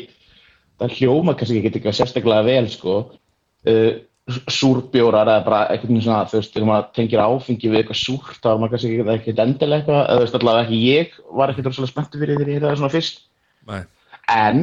[0.81, 3.91] það hljóma kannski ekki eitthvað sérstaklega vel sko uh,
[4.27, 8.49] súrbjórar eða bara eitthvað svona þú veist, þegar maður tengir áfengi við eitthvað súrt þá
[8.51, 11.69] er maður kannski ekki ekkert endilega eitthvað eða þú veist allavega ekki ég var ekkert
[11.69, 13.21] rosalega spenntur fyrir þegar ég heyrði það svona fyrst
[13.67, 13.79] Nei.
[14.27, 14.59] En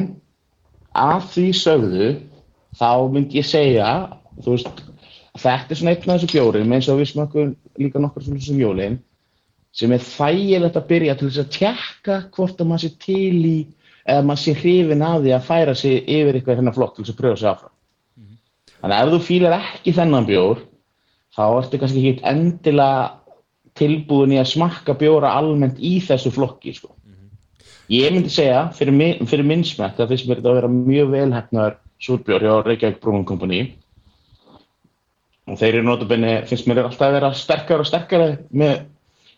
[1.05, 2.11] að því sögðu
[2.77, 3.89] þá myndi ég segja
[4.45, 4.83] þú veist,
[5.33, 8.61] þetta er svona einn af þessu bjórum eins og við smakkum líka nokkur svona sem
[8.61, 8.99] jólin
[9.75, 13.57] sem er þægilegt að byrja til þess að tjekka hvort að maður sé til í
[14.05, 17.15] eða maður sé hrifin af því að færa sig yfir eitthvað þennan flokk til þess
[17.15, 17.73] að pröfa sig áfram
[18.85, 20.59] þannig að ef þú fílar ekki þennan bjór
[21.33, 23.05] þá ertu kannski ekki endilega
[23.75, 26.91] tilbúin í að smakka bjóra almennt í þessu flokki sko.
[27.91, 31.09] Ég myndi segja, fyrir, minn, fyrir minn smekk, það finnst mér þetta að vera mjög
[31.15, 33.63] velhæfnar súrbjór hjá Reykjavík Brúnum Company
[35.45, 38.85] og þeir eru notabenni, finnst mér alltaf að vera sterkar og sterkari með,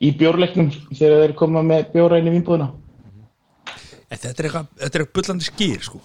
[0.03, 2.69] í bjórleiknum þegar þeir koma með bjóra inn í vínbúðina.
[4.07, 6.03] En þetta er eitthvað, eitthvað bullandi skýr sko.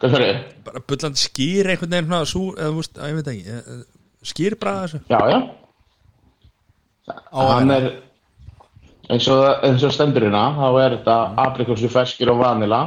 [0.00, 0.44] Hvað fyrir þið?
[0.64, 3.80] bara bullandi skýr einhvern veginn svona sú, eða þú veist, að ég veit ekki
[4.30, 5.00] skýr bara þessu.
[5.10, 5.40] Já, já.
[7.34, 7.88] Hann er,
[9.10, 12.80] eins og, eins og stendur hérna, þá er þetta aprikósu ferskir og vanila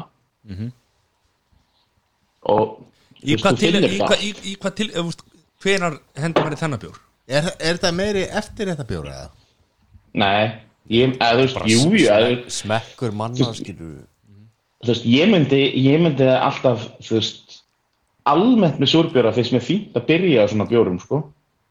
[2.49, 2.80] og
[3.23, 5.26] í þú veist, hvað til, í hvað, í, í hvað til, veist
[5.63, 7.02] hvenar hendur maður í þennan bjór?
[7.28, 9.30] Er, er þetta meiri eftir þetta bjóra eða?
[10.23, 10.41] Nei,
[10.91, 13.93] ég, eða þú veist, jú, jú, eða Smekkur manna skilur þú
[14.91, 17.60] veist, ég myndi, ég myndi alltaf, þú veist,
[18.30, 21.17] almennt með súrbjóra finnst mér fínt að byrja á svona bjórum, sko.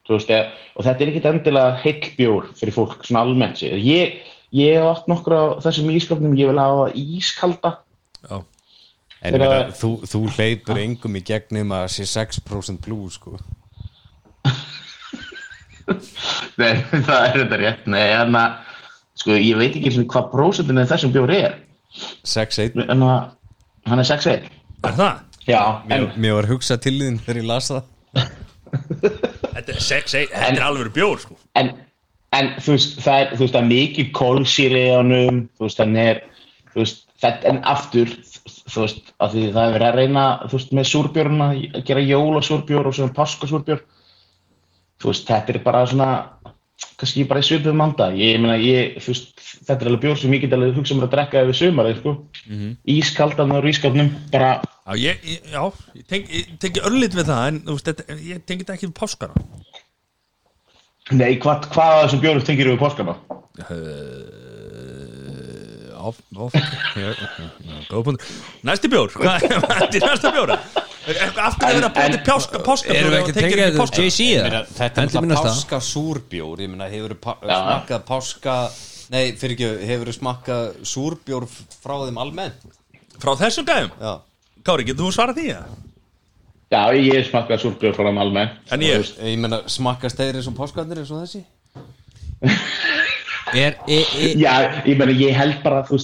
[0.08, 0.44] Veist, eða,
[0.76, 3.76] og þetta er ekkit endilega heill bjór fyrir fólk, svona almennt sér.
[3.78, 4.06] Ég,
[4.52, 7.70] ég hef átt nokkur á þessum ískapnum, ég vil hafa ískalda.
[8.28, 8.36] já,
[9.22, 13.36] En Þegar- meina, þú, þú hleypur engum í gegnum að sé 6% blú sko
[16.58, 17.86] Nei, það er þetta rétt.
[17.90, 18.56] Nei, en að,
[19.18, 21.56] sko, ég veit ekki eins og hvað prósentinu þessum bjór er.
[22.26, 23.30] 6-1 En að,
[23.90, 24.50] hann er 6-1.
[24.88, 25.22] er það?
[25.48, 27.88] Já, en, Mér, mér var hugsað til þín þegar ég las það
[29.52, 31.72] Þetta er 6, 1, þetta er alveg bjór sko en,
[32.36, 35.82] en þú veist, það er, þú veist, það er mikið kólsýri í honum, þú veist,
[35.82, 36.20] hann er,
[36.72, 38.14] þú veist, þetta, en aftur,
[38.72, 42.06] þú veist, að því það er verið að reyna, þú veist, með súrbjörna, að gera
[42.06, 43.82] jólasúrbjór og svona páskasúrbjór,
[45.02, 46.08] þú veist, þetta er bara svona,
[47.00, 49.32] kannski bara í svipum manda, ég meina, ég, veist,
[49.66, 52.14] þetta er alveg bjór sem ég get alveg hugsa mér að drekka yfir sumarið, sko,
[52.96, 55.62] ískaldan og ískapnum, bara, Já, ég, ég, já,
[55.94, 58.96] ég tengi, ég tengi örlit við það en veist, þetta, ég tengi þetta ekki við
[58.98, 59.44] páskana.
[61.14, 63.14] Nei, hvað, hvað af þessum bjórum tengir yfir páskana?
[66.02, 66.56] Áf, áf
[68.08, 68.26] punktur.
[68.66, 70.58] Næsti bjór, hvað er næsta bjóra?
[71.02, 73.68] Er eitthvað aftur að vera að búið til páska, páska Erum við ekki að tengja
[73.76, 74.60] þetta JC Meina, eða?
[74.78, 75.54] Þetta er Hendi mér alltaf næsta.
[75.56, 78.56] páska súrbjór Ég meina, hefur smakkað páska
[79.12, 81.48] Nei, fyrir ekki, hefur smakkað súrbjór
[81.82, 82.68] frá þeim almennt
[83.22, 83.96] Frá þessum gæðum?
[83.98, 84.12] Já
[84.62, 85.48] Kári, getur þú svarað því?
[85.56, 85.80] eða?
[86.72, 88.60] Já, ég smakkaði súrbjór frá þeim almennt.
[88.72, 91.42] En ég, Ég meina, smakkast þeir eins og páskarnir eins og þessi
[93.52, 94.52] Er, er, er, Já,
[94.86, 95.98] ég meina, ég held bara, að þú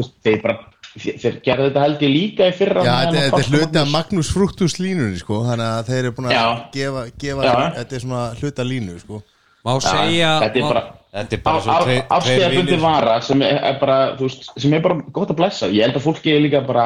[0.00, 0.56] veist, þeir bara,
[0.98, 2.82] þeir, gerðu þetta held ég líka í fyrra.
[2.84, 3.90] Já, þetta, er hluti af.
[3.94, 7.52] Magnús Fructus línunni sko Þannig að þeir eru búin að gefa, gefa.
[7.76, 9.20] Þetta er svona hluta línu sko
[9.66, 12.80] Má segja Þetta er bara Þetta er bara svo tveir- tveir Afstíðabundi vinir.
[12.84, 16.34] vara sem er, bara, veist, sem er bara gott að blessa Ég held að fólki
[16.36, 16.84] er líka bara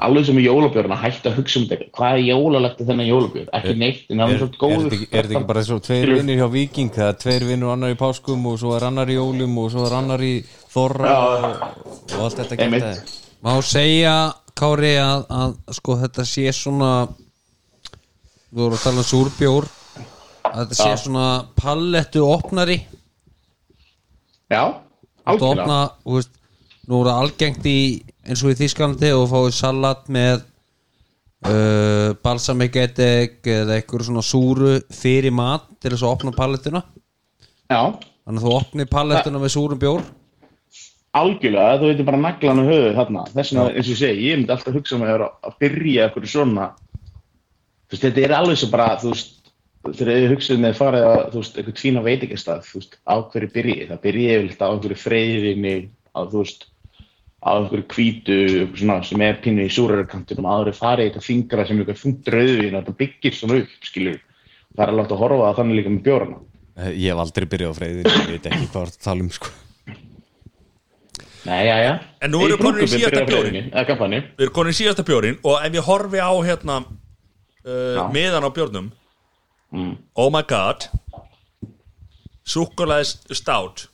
[0.00, 3.08] alveg sem í jólabjörn að hætta að hugsa um þetta hvað er jólalegt að þennan
[3.08, 5.64] jólabjörn ekki neitt, en það Er, svo er, góður þetta ekki- er þetta ekki bara
[5.66, 8.86] svo tveir vinnir hjá Viking það er tveir vinnur annar í páskum og svo er
[8.86, 10.30] annar í jólum og svo er annar í
[10.70, 11.48] þorra og,
[12.14, 12.92] og allt þetta geta
[13.40, 14.14] Má segja,
[14.58, 16.90] Kári, að, að sko þetta sé svona
[18.50, 19.66] Þú voru að tala um súrbjór
[20.50, 22.80] að þetta sé svona pallettu opnari.
[24.50, 24.64] Já,
[25.30, 25.78] algjörlega.
[26.90, 27.78] Nú voru algengt í
[28.26, 30.40] eins og í Þískalandi og fáið salat með
[31.46, 36.82] uh, balsamiketek eða eitthvað svona súru fyrir mat til þess að opna pallettuna
[37.70, 37.94] Já,
[38.26, 40.02] Þannig að þú opni pallettuna með súrum bjór
[41.16, 43.26] algjörlega, þú veitir bara naglan og höfuð þarna.
[43.34, 46.30] Þess vegna, eins og ég segi, ég myndi alltaf hugsa um að, að byrja eitthvað
[46.30, 46.70] svona.
[47.90, 49.38] Þú veist, þetta er alveg svo bara þú veist,
[49.88, 53.52] þegar þið hugsaðu með farið að þú veist, eitthvað tvína veitingastað þú veist, á hverju
[53.56, 55.74] byrji, það byrji yfirleitt á einhverju freyðinni,
[56.14, 56.66] á þú veist
[57.40, 61.86] á einhverju eitthvað svona, sem er pínu í súrarkantinum en farið þetta fingra sem er
[61.86, 64.20] eitthvað þungt rauðvin og þetta byggir svona upp, skilur
[64.76, 66.38] það er alveg að horfa að þannig líka með bjórana.
[66.76, 69.56] Eh, Ég hef aldrei byrjað á freyðin ég veit ekki hvað það tala um sko
[71.46, 71.92] Nei, já, já.
[72.20, 75.60] En nú erum við komin í síðasta kampanju Við erum konið í síðasta bjórin og
[75.64, 78.02] ef ég horfi á hérna uh, Já.
[78.12, 78.90] miðan á bjórnum
[79.70, 79.92] Mm.
[80.18, 80.88] Oh my god
[82.42, 83.84] Súkkulaði stát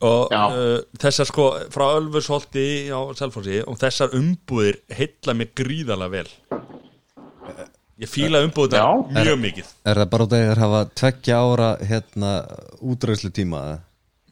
[0.00, 6.28] og uh, þessar sko frá Ölfursholti á Selfossi og þessar umbúðir heilla mig gríðarlega vel.
[7.98, 8.86] Ég fíla umbúðir Já.
[9.10, 9.72] mjög mikið.
[9.90, 12.32] Er það bara út af því að þeir hafa tveggja ára hérna
[12.78, 13.62] útræðslu tíma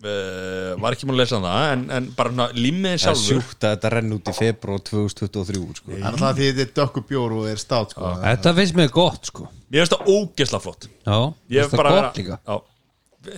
[0.07, 3.27] uh, Var ekki múin að lesa það en, en bara límiðin Það er sjálfur.
[3.43, 5.91] sjúkt að þetta renn út í februar 2023 sko.
[5.97, 8.13] Það alltaf því þetta er dökku bjór og er stát sko.
[8.23, 9.49] Þetta finnst mér gott sko.
[9.71, 10.89] Mér finnst það ógesla flott.
[11.07, 11.19] Já,
[11.57, 12.13] Ég það vera-
[12.47, 12.57] já.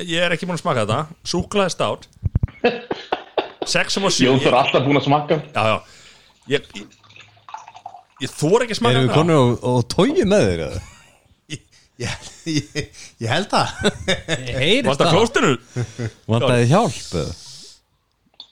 [0.05, 1.21] Ég er ekki múin að smaka þetta.
[1.25, 2.09] Súklaði stát.
[3.69, 5.79] 6 og 7 Jón þú er alltaf búin að smakka Já, já.
[6.49, 6.87] Ég, ég,
[8.25, 9.19] ég þór ekki að smaka Erum við þetta.
[9.21, 10.81] konur og, og tói með þeir eða?
[11.99, 12.89] Ég, ég,
[13.23, 13.75] ég held það.
[15.03, 15.13] Það.
[15.15, 15.53] klóstinu?
[16.31, 17.37] Vandaði hjálp eða?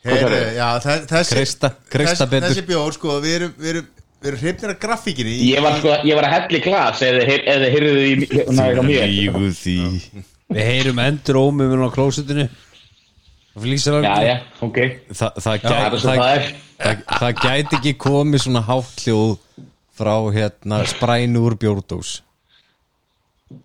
[0.07, 2.53] Heyru, já, þe- þessi, Kreista- kreista þess- betur.
[2.53, 3.87] Þessi bjór sko, við erum, við erum,
[4.23, 7.25] við erum hrifnir af grafíkinni Ég var, sko, ég var að hella í glas eða
[7.27, 7.95] heyrðu
[9.57, 9.75] því
[10.47, 14.79] Við heyrum endur ómum á flýsir Já, alveg já, ok.
[15.11, 19.35] Þa, það, gæti, svo það, það það, það gæti ekki komið svona háttljóð
[19.97, 22.11] frá hérna sprænu úr bjórdós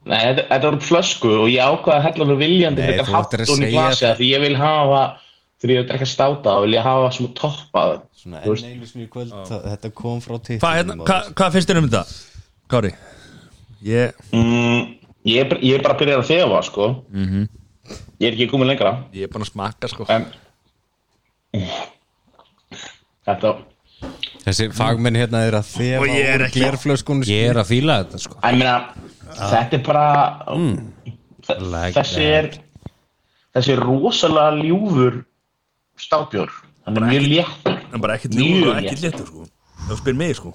[0.05, 3.45] Nei, þetta, þetta var flösku og ég ákvaði að hella nú viljandi Nei, að í
[3.49, 4.11] segja glasi það.
[4.11, 4.99] af því ég vil hafa
[5.61, 8.85] þegar ég er að drekka státa þá vil ég hafa svona toppað Svona enn einu
[9.01, 12.03] í kvöld það, Þetta kom frá titlinum Hvað hérna, hva, hvað finnst þér um þetta?
[12.71, 12.91] Kári?
[13.81, 14.83] Ég, mm,
[15.25, 16.87] ég, bara- ég er bara að byrja að þefa sko.
[17.09, 17.47] -hmm.
[18.21, 18.91] Ég er ekki komin lengra.
[19.13, 20.05] Ég er búin að smaka sko.
[20.07, 20.27] En
[23.25, 23.55] Þetta
[24.41, 27.97] Þessi fagmenn hérna er að Og þefa ég er úr glerflöskunni Ég er að fíla
[28.03, 28.37] þetta sko.
[28.41, 28.77] Ég meina,
[29.37, 30.05] þetta er bara
[31.47, 32.49] þe- Like þessi er
[33.55, 35.23] þessi er rosalega ljúfur
[35.99, 36.51] stábjór
[36.85, 37.79] hann er mjög léttur.
[37.91, 39.27] Hann bara ekkert ljúfur og ekkert léttur.
[39.27, 39.47] sko.
[39.81, 40.53] Ef þú spyr mig sko.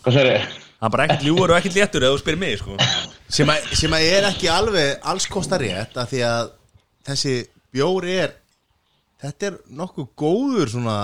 [0.81, 2.77] Hann bara ekkert ljúfur og ekkert léttur ef þú spyr mig sko.
[3.29, 6.51] Sem, að, sem að er ekki alveg alls kostar rétt af því að
[7.07, 7.35] þessi
[7.75, 8.35] bjór er
[9.23, 10.97] þetta er nokkuð góður svona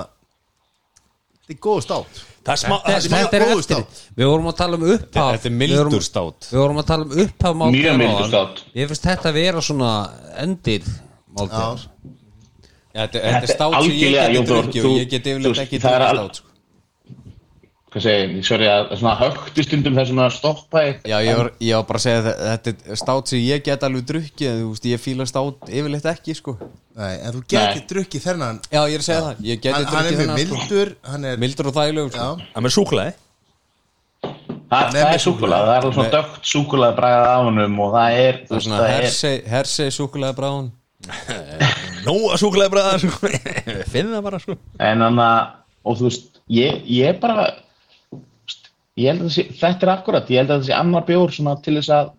[1.53, 3.63] þetta er góður stát Það er smá, það er Þetta smá er Þetta er eftir
[3.63, 3.99] stát.
[4.19, 6.87] Við vorum að tala um upphaf Þetta er Við vorum- mildur stát Við vorum að
[6.91, 8.63] tala um upphaf Mjög mildur stát.
[8.75, 9.91] Ég finnst þetta að vera svona
[10.43, 10.89] endir
[11.39, 11.85] máltíðar
[12.93, 15.31] Já, Þetta þetta er Þetta er stát sem ég geti drukkið og ég get þú
[15.33, 16.52] yfirleitt veist, ekki drukkið stát sko.
[17.93, 21.01] Hvað segir ég sorry að er svona högti stundum þess að stoppa þig.
[21.13, 23.85] Já, ég var, ég var bara að segja að þetta er stát sem ég get
[23.89, 26.57] alveg drukkið en þú veist, ég fíla stát yfirleitt ekki sko.
[26.97, 28.63] Nei, en þú geti drukkið þennan.
[28.69, 30.63] Já, ég er að segja það, ég geti hann, hann er drukkið mjög þennan sko.
[30.63, 32.31] mildur hann er, Mildur og þægilegur sko.
[32.33, 33.15] já, Það með súklaði
[34.73, 38.39] það, er súkulega, það er alveg svona dögt súkulega bræðað á honum og það er,
[38.49, 40.71] Það er svona er hersei, súkulega bráðun
[42.07, 43.33] Nóa súklaði bræða sko
[43.93, 44.57] Finn það bara sko.
[44.79, 45.53] En þannig að,
[45.85, 47.49] og þú veist ég, ég bara
[49.11, 52.13] að þessi, þetta er akkurat ég held að þessi annar bjór svona til þess að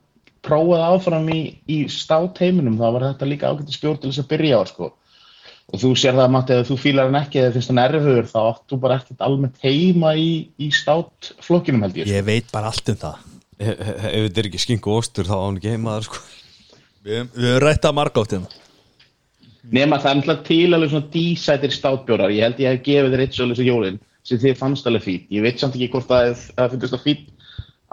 [0.43, 1.39] prófa það áfram í,
[1.72, 4.89] í stát heiminum þá var þetta líka ágættis bjór til þess að byrja á sko.
[5.74, 8.39] og þú sér það Matti ef þú fílar hann ekki eða finnst hann erfiður þá
[8.41, 12.18] átt þú bara ekkert almennt heima í, í stát flokkinum held ég sko.
[12.18, 13.30] Ég veit bara allt um það
[13.64, 16.22] Ef ef þetta er ekki skinku og ostur þá á hann ekki heima þar sko.
[17.03, 18.62] Við við höfum rætt að marga átt hérna
[19.64, 23.24] nema það er náttúrulega til alveg svona dísætir státbjórar ég held ég hef gefið þér
[23.24, 26.76] eitt svolítið jólin sem þið fannst alveg fít ég veit samt ekki hvort það, það
[26.76, 27.26] finnst það fít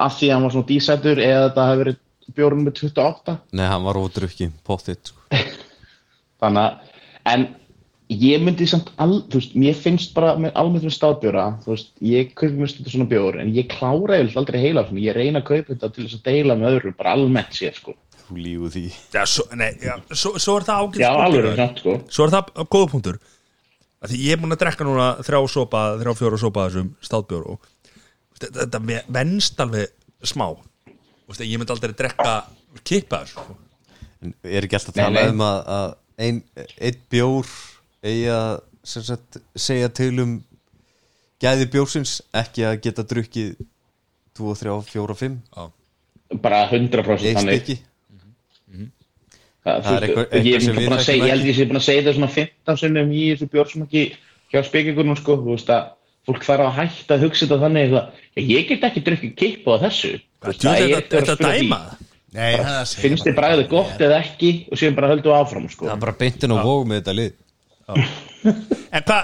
[0.01, 2.01] af því að hann var svona dísætur eða þetta hefur verið
[2.37, 5.41] bjórun með 28 Nei, hann var ódrukki, pottitt sko.
[6.43, 6.93] þannig að,
[7.33, 7.49] en
[8.11, 11.91] ég myndi samt, al, þú veist, mér finnst bara með almennt með stáðbjóra, þú veist,
[12.03, 15.43] ég kaupi mér stundum svona bjór, en ég klára eiginlega aldrei heila svona, ég reyna
[15.43, 17.95] að kaupa þetta til þess að deila með öðrum, bara almennt sér, sko.
[18.31, 21.95] Þú lífu því Já, svo, nei, já, svo, svo er það ágætt Já, alveg sko.
[22.15, 23.17] Svo er það góða punktur
[24.01, 26.93] að Því ég er búin að drekka núna þrjá sopa þrjá fjóra sopa af þessum
[27.05, 27.67] státbjór og
[28.41, 29.91] þetta, þetta ve- venst alveg
[30.25, 30.47] smá.
[30.57, 32.33] Þú veist, ég myndi aldrei drekka
[32.85, 33.57] kippa þessu sko.
[34.21, 35.91] En er ekki alltaf að tala um að, að
[36.21, 36.41] ein,
[36.81, 37.53] einn bjór
[38.05, 38.51] eigi að
[38.91, 40.33] sem sagt, segja til um
[41.41, 43.55] gæði bjórsins ekki að geta drukkið
[44.41, 45.39] 2, 3, 4, 5
[46.41, 47.71] Bara 100% eitt þannig.
[49.61, 51.81] Það, Það er eitthvað- eitthvað er sem við að þekkjum ég held ég sé búin
[51.81, 54.05] að segja þetta svona 15 sinnum í þessu bjórsmaki
[54.53, 55.91] hjá spekingunum sko, þú veist að
[56.27, 58.03] fólk þarf að hætta að hugsa þetta þannig "Já,
[58.41, 60.13] ég get ekki drukkið kippa á þessu.
[60.41, 61.61] Það er þetta, eitthvað að þetta spyrja því.
[61.61, 61.81] dæma?
[62.33, 64.51] Nei, það segir finnst þið bræðið gott eða ekki?
[64.71, 65.87] Og síðan bara höldum við áfram sko.
[65.87, 67.33] Það er bara beintin og vóg með þetta lið.
[68.91, 69.23] En hvað,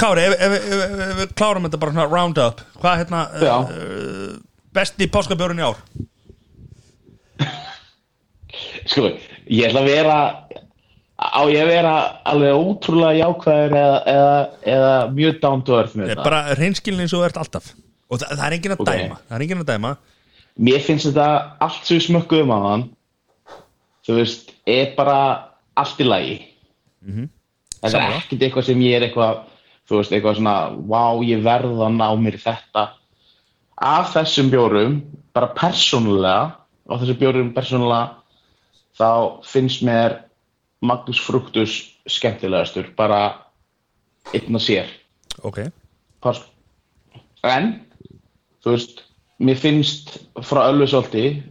[0.00, 3.20] Kári, ef, ef, ef, ef, ef við klárum þetta bara svona round up Hvað hérna
[3.42, 3.56] Já.
[3.68, 4.38] uh,
[4.72, 5.76] besti páskabjórun í ár?
[8.86, 9.10] sko,
[9.50, 10.18] ég ætla að vera
[11.14, 11.94] á ég að vera
[12.26, 14.34] alveg ótrúlega jákvæður eða, eða,
[14.74, 17.70] eða mjög down to earth með Þetta er þetta bara reynskilin eins og ert alltaf.
[18.10, 18.90] Og það, það er enginn að Ok.
[18.90, 19.92] dæma Það er enginn að dæma.
[20.64, 21.28] Mér finnst þetta
[21.66, 22.84] allt sem smökkuðum á hann
[24.04, 25.18] þú veist, er bara
[25.80, 26.34] allt í lagi.
[27.04, 28.18] Þetta er Sammála.
[28.20, 29.38] ekkert eitthvað sem ég er eitthvað
[29.88, 30.56] þú veist, eitthvað svona,
[30.88, 32.84] wow, ég verð að ná mér þetta.
[33.80, 34.98] Af þessum bjórum,
[35.34, 38.10] bara persónulega á þessum bjórum persónulega
[38.98, 40.20] þá finnst mér
[40.84, 41.78] Magnus Fructus
[42.10, 43.22] skemmtilegastur, bara
[44.34, 44.90] einn og sér
[45.44, 45.64] Ok
[46.24, 46.46] Pásk.
[47.44, 47.74] En,
[48.64, 49.02] þú veist,
[49.44, 50.14] mér finnst
[50.46, 51.42] frá Ölfusólti,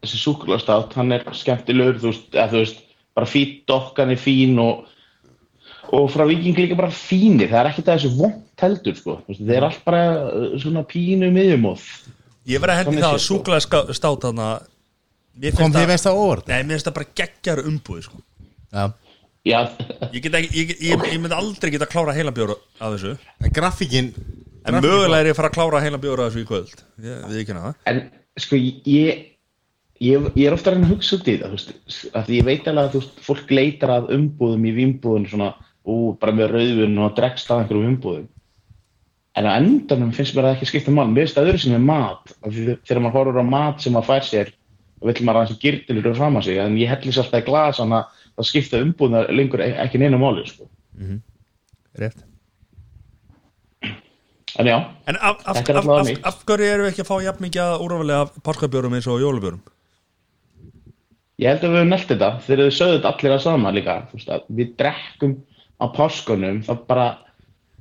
[0.00, 2.80] þessi súkulastátt, hann er skemmtilegur, þú veist, eða þú veist,
[3.12, 4.86] bara fín dokkan er fín og,
[5.92, 9.54] og frá Viking líka bara fínir, það er ekkert að þessu vont heldur, sko, þeir
[9.58, 11.84] eru allt bara uh, svona pínu miðjumóð.
[12.48, 13.36] Ég verði að hendi Þannig það að sko.
[13.36, 14.71] súkulega stát þarna Mér
[15.56, 18.22] Kom það veist það óvart Nei, mér finnst það bara geggjar umbúið sko.
[18.72, 18.84] Já
[19.42, 19.58] Já,
[20.12, 23.16] Ég, get ekki, ég, ég, ég myndi aldrei geta að klára heila bjóra af þessu
[23.42, 24.12] En grafíkin
[24.62, 27.24] En mögulega er ég að fara að klára heila bjóra af þessu í kvöld Ég
[27.26, 28.04] við ekki hana en
[28.40, 29.24] sko, ég,
[30.02, 31.56] ég, ég er ofta að reyna að hugsa út í það,
[32.18, 35.50] af því ég veit alveg að þú veist, fólk leitar að umbúðum í vínbúðun svona,
[35.84, 38.28] ú, bara með rauðun og dregst af einhverjum umbúðum.
[39.38, 41.06] En á endanum finnst mér það ekki skipta mál.
[41.08, 42.34] Mér finnst það öðru sem er mat.
[42.42, 44.50] Af því Þegar maður horfur á mat sem maður fær sér,
[45.02, 46.58] vill maður aðeins girtilur og fram að sig.
[46.62, 50.20] En ég hellis alltaf í glas, þannig að það skipta umbúðunar lengur e- ekki neina
[50.20, 50.68] máli, sko.
[51.98, 52.28] Rétt
[54.60, 54.76] En já,
[55.08, 56.24] En af, af, Þetta er af, allavega af, mitt.
[56.28, 59.62] af hverju eru við ekki að fá jafn mikið af páskabjórum eins og jólubjórum?
[61.42, 62.30] ég held að við höfum nelt þetta.
[62.44, 63.96] Þegar þið sögðu þetta allir að sama líka.
[64.36, 65.34] Að við drekkum
[65.82, 67.06] á páskunum, það bara,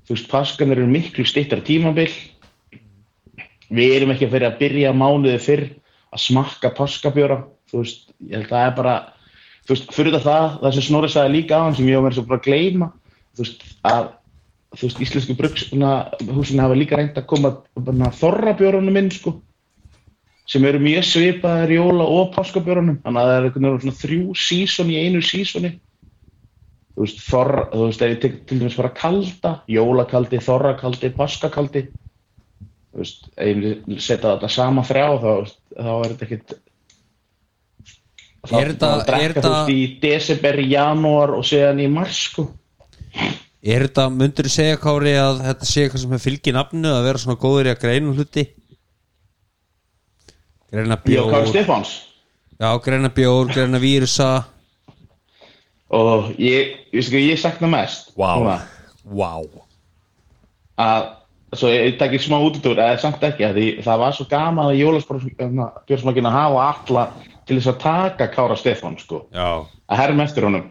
[0.08, 2.10] þú veist, páskunir eru miklu stittar tímabil.
[3.72, 5.68] Við erum ekki að fyrir að byrja mánuði fyrr
[6.12, 7.42] að smakka páskabjóra.
[7.72, 8.96] Þú veist, ég held að það er bara,
[9.66, 12.10] þú veist, fyrir þetta það, það sem Snorri sagði líka á hann sem ég var
[12.10, 12.90] með svo bara gleyma,
[13.38, 14.10] þú veist, að,
[14.76, 17.56] þú veist, íslensku brugshúsinu hafa líka reynd að koma
[18.20, 19.38] þorrabjórunum inn, sko
[20.52, 24.36] sem eru mjög svipaðar jóla og páskabjörunum þannig að það er einhvern veginn svona þrjú
[24.36, 25.72] sísón í einu sísóni
[26.92, 31.86] þú veist, þorra, þú veist, ef ég tek til dæmis bara kalda, jólakaldi, þorrakaldi páskakaldi
[32.98, 35.32] veist, ef ég setja þetta sama þrjá þá,
[35.78, 36.56] þá er þetta ekkit
[38.42, 42.48] þá Er þetta- í desember, janúar og síðan í mars sko.
[43.62, 47.22] Er þetta, myndur þú segja Kári að þetta sé eitthvað sem fylgið nafnu að vera
[47.22, 48.46] svona góður í að greina hluti?
[50.72, 51.46] Greina bjór.
[51.52, 51.92] Stefáns.
[52.58, 54.46] Já, greina bjór, greina vírusa.
[55.92, 58.62] Og ég, ég, ég sakna mest núna.
[59.04, 59.44] Vá.
[60.80, 61.10] Að
[61.54, 64.78] svo ég tekki smá útúr eða samt ekki að því það var svo gaman að
[64.82, 67.04] jólaspjórsmakkin að hafa alla
[67.48, 70.70] til þess að taka Kára Stefán sko, Já að herma eftir honum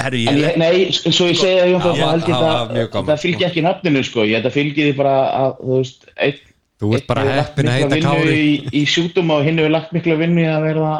[0.00, 3.08] Herru, en ég, ég, nei, s- svo ég segja Jón, Já, held ég það það
[3.08, 6.38] það fylgir ekki nafninu sko, ég þetta fylgir því bara að þú veist, einn
[6.80, 8.36] Þú ert bara heppinn að heita Kári.
[8.40, 10.92] í, í sjúkdum og hinn hefur lagt mikla vinnu í að verða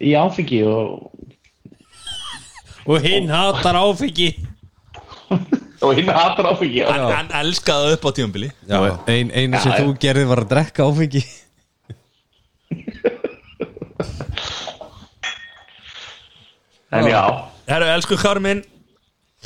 [0.00, 1.10] í áfengi og,
[2.88, 4.30] Og hinn hatar áfengi
[5.80, 6.82] og hinn hatar áfengi.
[6.84, 10.88] Hann, hann elskaði upp á tíumbili ein, einu sem Já, þú gerði var að drekka
[10.88, 11.24] áfengi.
[16.90, 17.22] En já,
[17.70, 18.16] Herru, elsku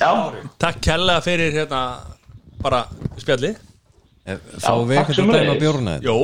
[0.00, 0.10] já.
[0.58, 1.80] Takk kærlega fyrir hérna
[2.62, 2.84] bara
[3.20, 3.50] spjalli
[4.24, 6.14] Fá við eitthvað að dæma bjórna Jó,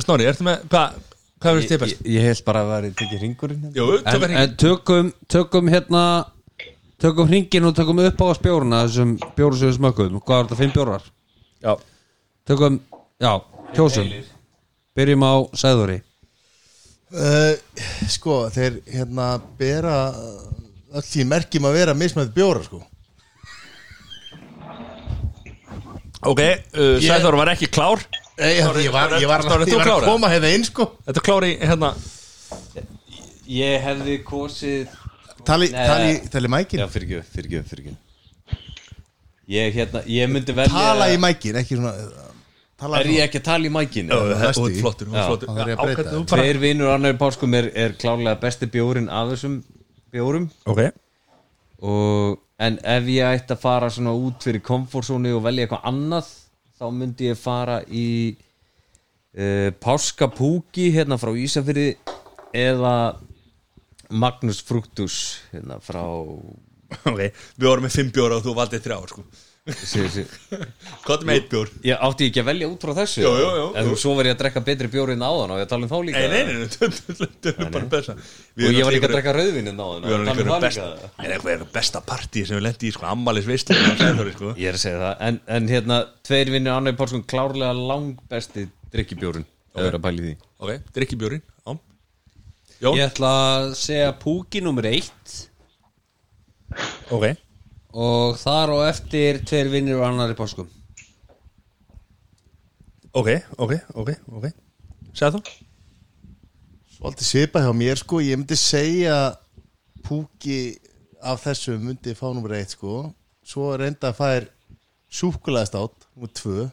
[0.00, 0.96] Snorri, ertu með hvað
[1.36, 2.06] Hvað finnst þið Ég, best?
[2.08, 3.76] ég held bara að það er tekið ringurinn hérna.
[3.76, 6.04] Jú, en, en tökum, tökum hérna
[7.02, 10.22] tökum hringin og tökum upp á spjóruna þessum bjóru sem við smökkuðum.
[10.24, 11.06] Hvað var þetta, fimm bjórar?
[11.62, 11.72] Já,
[12.48, 12.80] tökum,
[13.22, 13.32] já,
[13.76, 14.12] kjósum.
[14.96, 16.00] Byrjum á sæðuri
[17.12, 17.54] uh,
[18.10, 19.96] Sko, þeir hérna bera
[20.96, 22.80] öll því merkjum að vera mismætt bjóra sko.
[26.26, 28.00] Ok, uh, Sæþór var ekki klár.
[28.36, 30.90] Nei, ég, ég var, ég var, Snorri, ég var að koma hérna inn sko.
[31.06, 31.92] Þetta er klári hérna?
[33.46, 34.96] Ég hefði kosið
[35.46, 36.80] Tali, tali, tali mækin.
[36.82, 37.96] Já, fyrir ekki, fyrir ekki, fyrir ekki
[39.56, 41.92] Ég, hérna, ég myndi velja Tala í mækin, ekki svona
[42.80, 44.10] tala Er ég ekki að tala í mækin?
[44.10, 44.80] Næstu ert í.
[44.82, 49.30] flottur, ert Já, flottur bara Tveir vinnur annar páskum er, er klárlega besti bjórin af
[49.34, 49.60] þessum
[50.12, 50.48] bjórum.
[50.66, 50.82] Ok,
[51.86, 56.28] og, En ef ég ætti að fara svona út fyrir komfortzónu og velja eitthvað annað
[56.80, 58.06] þá myndi ég fara í
[59.36, 61.90] uh, Páskapúki hérna frá Ísafyrði
[62.56, 62.94] eða
[64.10, 65.18] Magnus Fructus
[65.52, 69.26] hérna frá ok Við vorum með fimm bjóra og þú valdið þrjá sko.
[69.66, 70.22] sí, sí.
[71.02, 71.70] Hvað er með eitt bjór?
[71.88, 73.64] Ég átti ekki að velja út frá þessu Jú, jú, jú.
[73.80, 75.96] En svo verið ég að drekka betri bjóri en áðan og ég tala um þá
[76.06, 79.82] líka Nei, nei, nei, er bara besta Og ég var líka að drekka rauðvin en
[79.82, 82.86] áðan og tala um það besta líka Það er eitthvað besta partí sem við lendi
[82.86, 83.80] í sko, Ammalis veistlu
[84.36, 84.54] sko.
[84.54, 86.00] Ég er að segja það En, en hérna,
[86.30, 89.82] tveir vinnur annar páskum klárlega langbesti drikkibjórun okay.
[89.82, 91.42] eða er að pæli því Ok, drikki bjórin
[92.82, 92.98] Jón?
[92.98, 95.36] Ég ætla að segja púki nummer eitt.
[97.14, 97.30] Ok.
[97.96, 100.68] Og þar og eftir tveir vinnir og annar í páskum.
[103.16, 104.50] Ok, ok, ok, ok.
[105.16, 105.40] Sæð þú?
[106.98, 108.20] Svolítið svipa hjá mér sko.
[108.20, 109.16] Ég myndi segja
[110.04, 110.76] Púki
[111.24, 113.06] af þessu myndi fá nummer eitt sko.
[113.40, 114.50] Svo reynda að fær
[115.16, 116.66] Súkulæðast átt Númer tvö.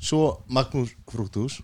[0.00, 1.60] Svo Magnús Frúktús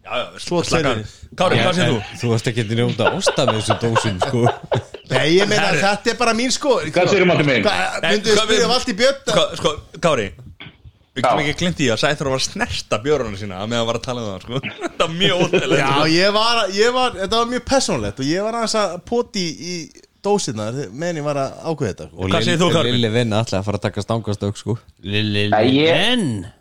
[0.00, 1.08] Já, já, Svo slaka tveir.
[1.36, 1.98] Kári, hvað séð þú?
[2.20, 4.40] Þú varst ekki að njóta ásta með þessu dósum sko
[5.10, 5.80] Nei, ég meina Herri.
[5.82, 7.12] þetta er bara mín sko Hvað
[7.46, 7.62] minn?
[7.66, 9.20] Hvað, Nei, myndu þið hvað spyrja við- Valdi Björn
[9.60, 9.70] Sko,
[10.00, 10.28] Kári
[11.10, 11.30] Við Já.
[11.42, 14.20] ekki glimt í að Sæþór var að snerta bjórunum sína með að var að tala
[14.22, 14.56] um það, sko
[14.96, 18.46] Það var mjög óþægilegt Já, ég var, ég var, þetta var mjög personlegt og ég
[18.46, 19.74] var aðeins að poti í
[20.22, 22.16] dósinnar meðan ég var að ákveða þetta sko.
[22.20, 22.90] Og Hvað segir þú, Kári?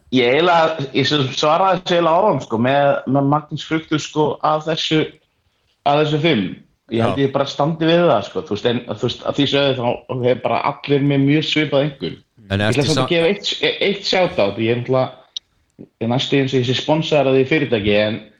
[0.10, 1.06] Að að ég- Ég eiginlega, ég
[1.38, 5.12] svaraði þessu eiginlega áðan sko, með, með Magnús Fruktur sko, af þessu,
[5.86, 6.56] af þessu fimm.
[6.90, 9.46] Ég held ég bara standi við það sko, þú veist, en þú veist, að því
[9.52, 12.16] sögðu þá hefur bara allir með mjög svipað einhver.
[12.50, 15.12] En Ég ætla sa- að gefa eitt, eitt sjátt ég er náttúrulega,
[15.80, 18.32] ég er næstu eins og ég sé sponsaraði í fyrirtæki, en,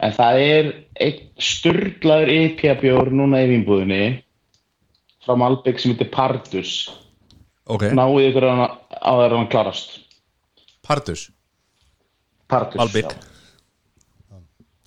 [0.00, 4.22] en það er einn sturglaður IPA-bjór núna í vínbúðinni
[5.26, 6.88] frá Malbygg sem heitir Pardus.
[7.68, 10.00] Ok, Náðu ykkur á á það er hann klarast.
[10.84, 11.28] Pardus
[12.48, 12.78] Pardus.
[12.78, 13.10] Malbygg.
[13.14, 13.32] já.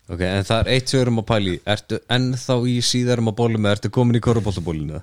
[0.08, 3.40] Ok, en það er eitt sem við erum að pæli Ertu ennþá í síðarum að
[3.42, 5.02] bólum eða ertu komin í korubóltabólinu?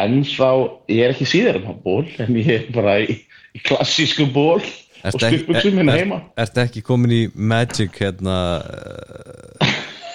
[0.00, 0.50] En þá,
[0.88, 3.18] ég er ekki síðar en á ból, en ég er bara í,
[3.58, 6.20] í klassísku ból og stuppuksum minna heima.
[6.40, 9.74] Ertu ekki komin í Magic hérna uh,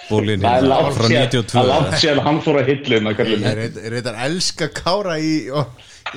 [0.09, 3.45] bólin hérna frá sér, 92 það er langt sér að hann fór að hilluna, kallum
[3.45, 5.35] Ég er er að elska kára í,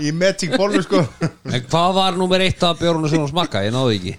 [0.04, 1.00] í Magic Bóllu sko
[1.48, 3.62] En hvað var nummer eitt af bjórunum sem hún smakka?
[3.66, 4.14] Ég náði ekki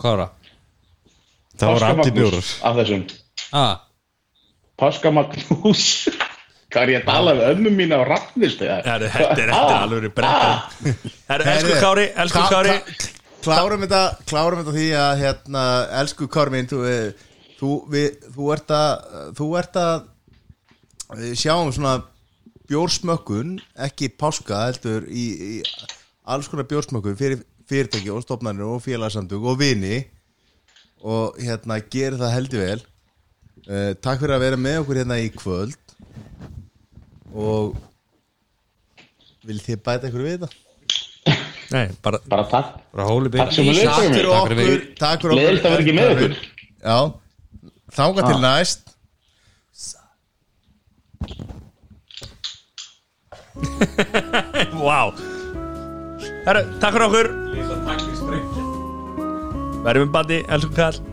[0.00, 0.34] Hvað var það?
[1.60, 3.02] Það voru allir bjórar Af þessum.
[3.52, 3.72] Ah,
[4.80, 5.86] Páska Magnús.
[6.70, 8.60] Hvað er ég að tala við ömmu mína á rafnist?
[8.62, 10.52] þetta er þetta er alveg brekka
[11.28, 13.10] Herru, elsku Kári, elsku Kári klá-
[13.42, 15.64] Klárum þetta Klárum þetta því að hérna,
[16.00, 17.26] elsku Kári minn þú, eh,
[17.58, 20.06] þú, við, þú ert að þú ert að
[21.18, 21.96] við sjáum svona
[22.70, 23.56] bjórsmökkun
[23.86, 25.24] ekki páska heldur í,
[25.60, 25.62] í
[26.30, 30.00] alls konar bjórsmökkun fyrir fyrirtæki og stofnarnir og félagsamtök og vini
[31.06, 32.80] og hérna gerir það heldur vel.
[33.68, 35.94] Uh, Takk fyrir að vera með okkur hérna í kvöld
[37.30, 37.76] og
[39.46, 40.50] vil þið bæta ykkur við þetta?
[41.70, 42.70] Nei, bara Bara takk.
[42.90, 44.86] bara hóli Takk sem við Takk fyrir Takk fyrir okkur.
[44.98, 45.38] Takk fyrir okkur.
[45.38, 46.32] Leðilt að vera ekki með ykkur.
[46.80, 46.98] Já,
[48.00, 48.86] þanga til næst
[54.86, 55.00] Vá.
[56.46, 57.30] Herru, takk fyrir okkur.
[59.84, 61.09] Verðum við bandi, elsku kall